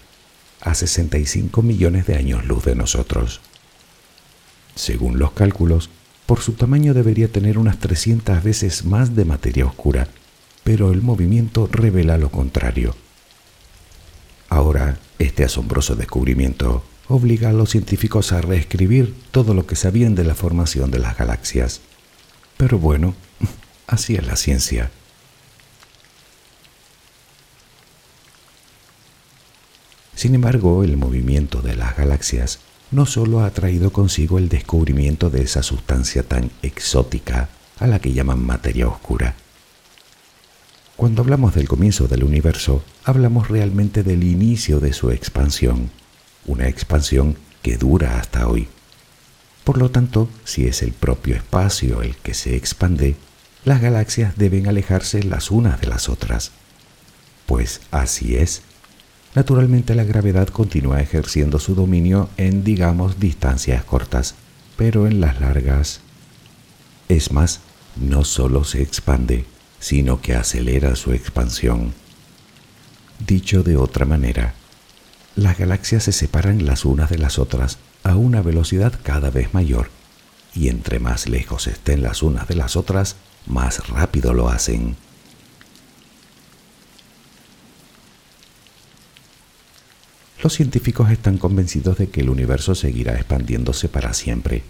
a 0.62 0.76
65 0.76 1.62
millones 1.62 2.06
de 2.06 2.16
años 2.16 2.46
luz 2.46 2.66
de 2.66 2.76
nosotros. 2.76 3.42
Según 4.76 5.20
los 5.20 5.32
cálculos, 5.32 5.90
por 6.26 6.42
su 6.42 6.54
tamaño 6.54 6.94
debería 6.94 7.28
tener 7.28 7.58
unas 7.58 7.80
300 7.80 8.44
veces 8.44 8.86
más 8.86 9.16
de 9.16 9.26
materia 9.26 9.66
oscura, 9.66 10.08
pero 10.64 10.92
el 10.92 11.02
movimiento 11.02 11.68
revela 11.72 12.18
lo 12.18 12.30
contrario. 12.30 12.96
Ahora, 14.50 14.98
este 15.20 15.44
asombroso 15.44 15.96
descubrimiento 15.96 16.84
obliga 17.08 17.50
a 17.50 17.54
los 17.54 17.70
científicos 17.70 18.32
a 18.32 18.42
reescribir 18.42 19.14
todo 19.32 19.54
lo 19.54 19.68
que 19.68 19.76
sabían 19.76 20.16
de 20.16 20.24
la 20.24 20.36
formación 20.36 20.92
de 20.92 21.00
las 21.00 21.18
galaxias. 21.18 21.82
Pero 22.58 22.80
bueno, 22.80 23.16
así 23.88 24.16
es 24.16 24.26
la 24.26 24.36
ciencia. 24.36 24.92
Sin 30.16 30.34
embargo, 30.34 30.84
el 30.84 30.98
movimiento 30.98 31.62
de 31.62 31.76
las 31.76 31.96
galaxias 31.98 32.60
no 32.92 33.06
solo 33.06 33.42
ha 33.42 33.52
traído 33.52 33.92
consigo 33.92 34.38
el 34.38 34.50
descubrimiento 34.50 35.30
de 35.30 35.42
esa 35.42 35.62
sustancia 35.62 36.24
tan 36.24 36.52
exótica 36.62 37.50
a 37.80 37.88
la 37.88 38.00
que 38.00 38.14
llaman 38.14 38.46
materia 38.46 38.88
oscura. 38.88 39.36
Cuando 40.96 41.22
hablamos 41.22 41.54
del 41.54 41.68
comienzo 41.68 42.08
del 42.08 42.24
universo, 42.24 42.84
hablamos 43.04 43.50
realmente 43.50 44.02
del 44.02 44.24
inicio 44.24 44.80
de 44.80 44.94
su 44.94 45.12
expansión, 45.12 45.92
una 46.46 46.68
expansión 46.68 47.38
que 47.62 47.78
dura 47.78 48.20
hasta 48.20 48.48
hoy. 48.48 48.68
Por 49.64 49.78
lo 49.78 49.90
tanto, 49.90 50.30
si 50.44 50.68
es 50.68 50.84
el 50.84 50.92
propio 50.94 51.36
espacio 51.36 52.02
el 52.04 52.16
que 52.18 52.34
se 52.34 52.56
expande, 52.56 53.16
las 53.64 53.82
galaxias 53.82 54.38
deben 54.38 54.68
alejarse 54.68 55.24
las 55.24 55.50
unas 55.50 55.82
de 55.82 55.88
las 55.88 56.08
otras. 56.08 56.52
Pues 57.48 57.82
así 57.90 58.36
es. 58.36 58.62
Naturalmente 59.34 59.96
la 59.96 60.04
gravedad 60.04 60.48
continúa 60.48 61.02
ejerciendo 61.02 61.60
su 61.60 61.74
dominio 61.74 62.30
en, 62.38 62.64
digamos, 62.64 63.20
distancias 63.20 63.84
cortas, 63.84 64.36
pero 64.78 65.08
en 65.08 65.20
las 65.20 65.42
largas. 65.42 66.02
Es 67.10 67.32
más, 67.32 67.60
no 67.96 68.24
solo 68.24 68.64
se 68.64 68.82
expande, 68.82 69.46
sino 69.80 70.22
que 70.22 70.36
acelera 70.36 70.96
su 70.96 71.12
expansión. 71.12 71.94
Dicho 73.26 73.64
de 73.64 73.78
otra 73.78 74.06
manera, 74.06 74.54
las 75.36 75.58
galaxias 75.58 76.04
se 76.04 76.12
separan 76.12 76.66
las 76.66 76.86
unas 76.86 77.10
de 77.10 77.18
las 77.18 77.40
otras 77.40 77.78
a 78.04 78.16
una 78.16 78.42
velocidad 78.42 78.94
cada 79.04 79.30
vez 79.30 79.54
mayor, 79.54 79.90
y 80.54 80.70
entre 80.70 81.00
más 81.00 81.28
lejos 81.28 81.68
estén 81.68 82.02
las 82.02 82.24
unas 82.24 82.48
de 82.48 82.56
las 82.56 82.76
otras, 82.76 83.18
más 83.46 83.90
rápido 83.90 84.34
lo 84.34 84.50
hacen. 84.50 84.96
Los 90.42 90.54
científicos 90.54 91.10
están 91.12 91.38
convencidos 91.38 91.98
de 91.98 92.10
que 92.10 92.22
el 92.22 92.30
universo 92.30 92.76
seguirá 92.76 93.16
expandiéndose 93.16 93.90
para 93.90 94.14
siempre. 94.14 94.64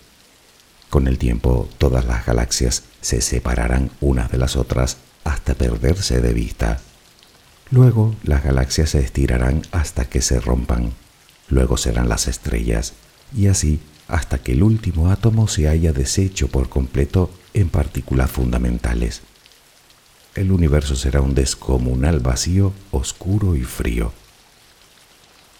Con 0.89 1.07
el 1.07 1.17
tiempo, 1.17 1.67
todas 1.77 2.05
las 2.05 2.25
galaxias 2.25 2.83
se 3.01 3.21
separarán 3.21 3.91
unas 3.99 4.31
de 4.31 4.37
las 4.37 4.55
otras 4.55 4.97
hasta 5.25 5.53
perderse 5.53 6.21
de 6.21 6.33
vista. 6.33 6.79
Luego, 7.71 8.15
las 8.23 8.43
galaxias 8.43 8.91
se 8.91 8.99
estirarán 8.99 9.63
hasta 9.71 10.05
que 10.05 10.21
se 10.21 10.39
rompan. 10.39 10.93
Luego 11.49 11.77
serán 11.77 12.09
las 12.09 12.27
estrellas, 12.27 12.93
y 13.35 13.47
así 13.47 13.79
hasta 14.07 14.37
que 14.37 14.51
el 14.51 14.63
último 14.63 15.09
átomo 15.09 15.47
se 15.47 15.67
haya 15.67 15.91
deshecho 15.91 16.47
por 16.47 16.69
completo 16.69 17.31
en 17.53 17.69
partículas 17.69 18.29
fundamentales. 18.29 19.21
El 20.35 20.51
universo 20.51 20.95
será 20.95 21.21
un 21.21 21.33
descomunal 21.33 22.19
vacío, 22.19 22.73
oscuro 22.91 23.55
y 23.55 23.63
frío. 23.63 24.13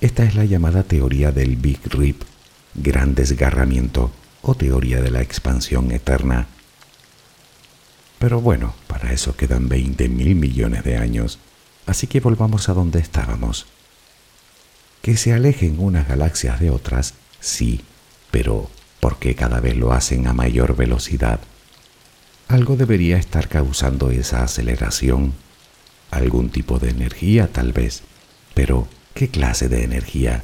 Esta 0.01 0.25
es 0.25 0.35
la 0.35 0.45
llamada 0.45 0.83
teoría 0.83 1.31
del 1.31 1.55
Big 1.55 1.79
Rip, 1.85 2.21
gran 2.75 3.15
desgarramiento 3.15 4.11
o 4.41 4.53
teoría 4.53 5.01
de 5.01 5.09
la 5.09 5.21
expansión 5.21 5.91
eterna. 5.91 6.47
Pero 8.19 8.41
bueno, 8.41 8.75
para 8.87 9.11
eso 9.13 9.35
quedan 9.35 9.69
20 9.69 10.09
mil 10.09 10.35
millones 10.35 10.83
de 10.83 10.97
años, 10.97 11.39
así 11.85 12.07
que 12.07 12.19
volvamos 12.19 12.69
a 12.69 12.73
donde 12.73 12.99
estábamos. 12.99 13.67
Que 15.01 15.17
se 15.17 15.33
alejen 15.33 15.79
unas 15.79 16.07
galaxias 16.07 16.59
de 16.59 16.69
otras, 16.69 17.13
sí, 17.39 17.81
pero 18.31 18.69
¿por 18.99 19.17
qué 19.17 19.35
cada 19.35 19.59
vez 19.59 19.77
lo 19.77 19.93
hacen 19.93 20.27
a 20.27 20.33
mayor 20.33 20.75
velocidad? 20.75 21.39
Algo 22.47 22.75
debería 22.75 23.17
estar 23.17 23.47
causando 23.47 24.11
esa 24.11 24.43
aceleración, 24.43 25.33
algún 26.11 26.49
tipo 26.49 26.79
de 26.79 26.89
energía 26.89 27.51
tal 27.51 27.73
vez, 27.73 28.03
pero 28.53 28.87
¿Qué 29.15 29.29
clase 29.29 29.69
de 29.69 29.85
energía? 29.85 30.43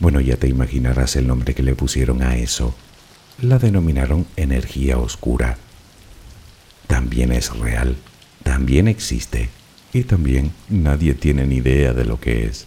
Bueno, 0.00 0.20
ya 0.20 0.36
te 0.36 0.48
imaginarás 0.48 1.14
el 1.14 1.28
nombre 1.28 1.54
que 1.54 1.62
le 1.62 1.76
pusieron 1.76 2.20
a 2.20 2.34
eso. 2.34 2.74
La 3.40 3.60
denominaron 3.60 4.26
energía 4.34 4.98
oscura. 4.98 5.56
También 6.88 7.30
es 7.30 7.56
real, 7.56 7.96
también 8.42 8.88
existe 8.88 9.50
y 9.92 10.04
también 10.04 10.52
nadie 10.68 11.14
tiene 11.14 11.46
ni 11.46 11.56
idea 11.56 11.92
de 11.92 12.04
lo 12.04 12.20
que 12.20 12.44
es. 12.44 12.66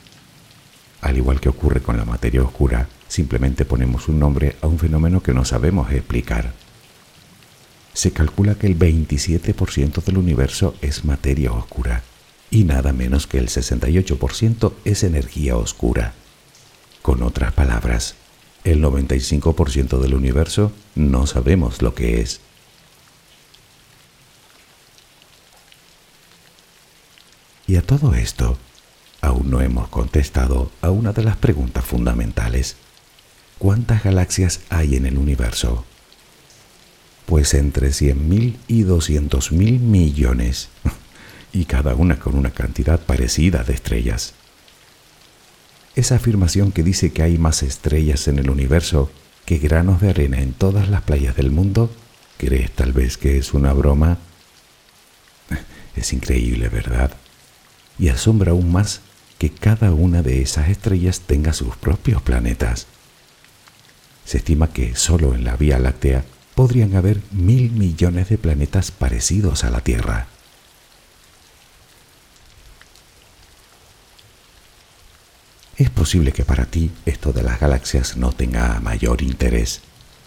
Al 1.02 1.18
igual 1.18 1.40
que 1.40 1.50
ocurre 1.50 1.82
con 1.82 1.98
la 1.98 2.06
materia 2.06 2.44
oscura, 2.44 2.88
simplemente 3.08 3.66
ponemos 3.66 4.08
un 4.08 4.20
nombre 4.20 4.56
a 4.62 4.68
un 4.68 4.80
fenómeno 4.80 5.22
que 5.22 5.34
no 5.34 5.46
sabemos 5.46 5.92
explicar. 5.92 6.54
Se 7.94 8.12
calcula 8.12 8.56
que 8.56 8.68
el 8.68 8.78
27% 8.78 10.04
del 10.04 10.18
universo 10.18 10.76
es 10.82 11.04
materia 11.04 11.52
oscura 11.52 12.04
y 12.50 12.66
nada 12.66 12.94
menos 12.94 13.28
que 13.28 13.38
el 13.38 13.48
68% 13.48 14.74
es 14.86 15.04
energía 15.04 15.56
oscura. 15.56 16.14
Con 17.02 17.24
otras 17.24 17.54
palabras, 17.54 18.16
el 18.64 18.84
95% 18.84 20.00
del 20.00 20.14
universo 20.14 20.72
no 20.94 21.26
sabemos 21.26 21.82
lo 21.82 21.96
que 21.96 22.22
es. 22.22 22.42
Y 27.72 27.78
a 27.78 27.82
todo 27.82 28.16
esto, 28.16 28.58
aún 29.22 29.50
no 29.50 29.62
hemos 29.62 29.88
contestado 29.88 30.74
a 30.82 30.90
una 30.90 31.14
de 31.14 31.24
las 31.24 31.38
preguntas 31.38 31.86
fundamentales. 31.86 32.76
¿Cuántas 33.60 34.04
galaxias 34.04 34.60
hay 34.68 34.98
en 34.98 35.06
el 35.06 35.18
universo? 35.18 35.86
Pues 37.26 37.54
entre 37.54 37.92
100.000 37.92 38.58
y 38.68 38.84
200.000 38.84 39.80
millones. 39.80 40.68
y 41.54 41.64
cada 41.64 41.96
una 41.96 42.20
con 42.20 42.36
una 42.36 42.52
cantidad 42.52 43.00
parecida 43.00 43.64
de 43.64 43.72
estrellas. 43.72 44.34
Esa 45.96 46.16
afirmación 46.16 46.74
que 46.74 46.84
dice 46.84 47.14
que 47.14 47.24
hay 47.24 47.38
más 47.38 47.64
estrellas 47.64 48.28
en 48.28 48.38
el 48.38 48.50
universo 48.50 49.10
que 49.46 49.60
granos 49.60 50.02
de 50.02 50.10
arena 50.10 50.42
en 50.42 50.52
todas 50.52 50.90
las 50.90 51.04
playas 51.04 51.38
del 51.38 51.52
mundo, 51.52 51.90
¿crees 52.38 52.70
tal 52.72 52.92
vez 52.92 53.16
que 53.16 53.38
es 53.38 53.54
una 53.54 53.72
broma? 53.72 54.18
Es 55.96 56.12
increíble, 56.12 56.68
¿verdad? 56.68 57.16
Y 58.02 58.10
asombra 58.10 58.52
aún 58.52 58.72
más 58.72 59.00
que 59.38 59.52
cada 59.52 59.94
una 59.94 60.24
de 60.24 60.42
esas 60.42 60.70
estrellas 60.70 61.22
tenga 61.22 61.54
sus 61.54 61.78
propios 61.78 62.22
planetas. 62.24 62.88
Se 64.26 64.38
estima 64.38 64.74
que 64.74 64.96
solo 64.96 65.36
en 65.36 65.44
la 65.44 65.56
Vía 65.56 65.78
Láctea 65.78 66.26
podrían 66.56 66.96
haber 66.96 67.22
mil 67.32 67.72
millones 67.72 68.30
de 68.30 68.40
planetas 68.40 68.90
parecidos 68.90 69.64
a 69.64 69.70
la 69.70 69.82
Tierra. 69.82 70.28
Es 75.78 75.92
posible 75.92 76.32
que 76.32 76.44
para 76.44 76.66
ti 76.66 76.92
esto 77.06 77.34
de 77.34 77.44
las 77.44 77.60
galaxias 77.60 78.18
no 78.18 78.32
tenga 78.32 78.80
mayor 78.80 79.22
interés, 79.22 79.82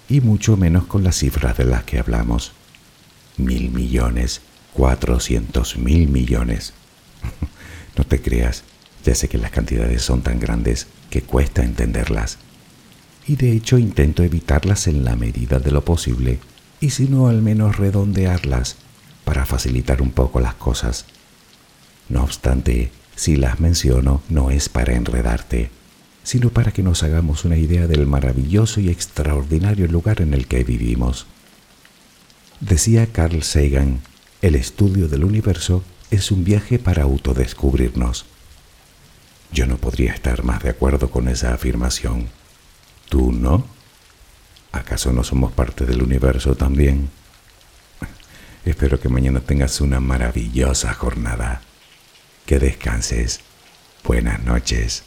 y 0.09 0.21
mucho 0.21 0.57
menos 0.57 0.87
con 0.87 1.03
las 1.03 1.17
cifras 1.17 1.57
de 1.57 1.65
las 1.65 1.83
que 1.83 1.99
hablamos. 1.99 2.53
Mil 3.37 3.71
millones, 3.71 4.43
cuatrocientos 4.75 5.77
mil 5.77 6.09
millones. 6.09 6.73
no 7.97 8.05
te 8.05 8.21
creas, 8.21 8.65
ya 9.05 9.15
sé 9.15 9.29
que 9.29 9.39
las 9.39 9.51
cantidades 9.51 10.03
son 10.03 10.23
tan 10.23 10.41
grandes 10.41 10.87
que 11.11 11.23
cuesta 11.23 11.63
entenderlas. 11.63 12.39
Y 13.27 13.37
de 13.37 13.53
hecho 13.53 13.79
intento 13.79 14.23
evitarlas 14.23 14.87
en 14.87 15.05
la 15.05 15.17
medida 15.17 15.59
de 15.59 15.71
lo 15.71 15.85
posible, 15.85 16.39
y 16.81 16.91
si 16.91 17.09
no 17.09 17.29
al 17.29 17.43
menos 17.43 17.77
redondearlas 17.77 18.77
para 19.25 19.47
facilitar 19.47 20.03
un 20.03 20.11
poco 20.11 20.41
las 20.41 20.55
cosas. 20.55 21.07
No 22.09 22.23
obstante, 22.23 22.91
si 23.17 23.37
las 23.37 23.61
menciono, 23.61 24.23
no 24.29 24.51
es 24.51 24.69
para 24.69 24.95
enredarte, 24.95 25.71
sino 26.23 26.51
para 26.51 26.73
que 26.73 26.83
nos 26.83 27.03
hagamos 27.03 27.45
una 27.45 27.57
idea 27.57 27.87
del 27.87 28.07
maravilloso 28.07 28.81
y 28.81 28.89
extraordinario 28.89 29.87
lugar 29.87 30.21
en 30.21 30.35
el 30.35 30.47
que 30.47 30.65
vivimos. 30.65 31.27
Decía 32.61 33.07
Carl 33.07 33.43
Sagan, 33.43 34.01
el 34.43 34.55
estudio 34.55 35.09
del 35.09 35.25
universo 35.25 35.83
es 36.15 36.31
un 36.31 36.45
viaje 36.45 36.79
para 36.79 37.03
autodescubrirnos. 37.03 38.27
Yo 39.53 39.67
no 39.67 39.77
podría 39.77 40.13
estar 40.13 40.43
más 40.45 40.63
de 40.63 40.71
acuerdo 40.71 41.11
con 41.11 41.29
esa 41.29 41.53
afirmación. 41.53 42.29
¿Tú 43.09 43.33
no? 43.33 43.67
¿Acaso 44.73 45.13
no 45.13 45.23
somos 45.23 45.53
parte 45.53 45.85
del 45.85 46.03
universo 46.03 46.55
también? 46.55 47.11
Espero 48.65 48.99
que 48.99 49.09
mañana 49.09 49.41
tengas 49.41 49.81
una 49.81 50.01
maravillosa 50.01 50.95
jornada. 50.95 51.63
Que 52.47 52.59
descanses. 52.59 53.41
Buenas 54.05 54.43
noches. 54.43 55.05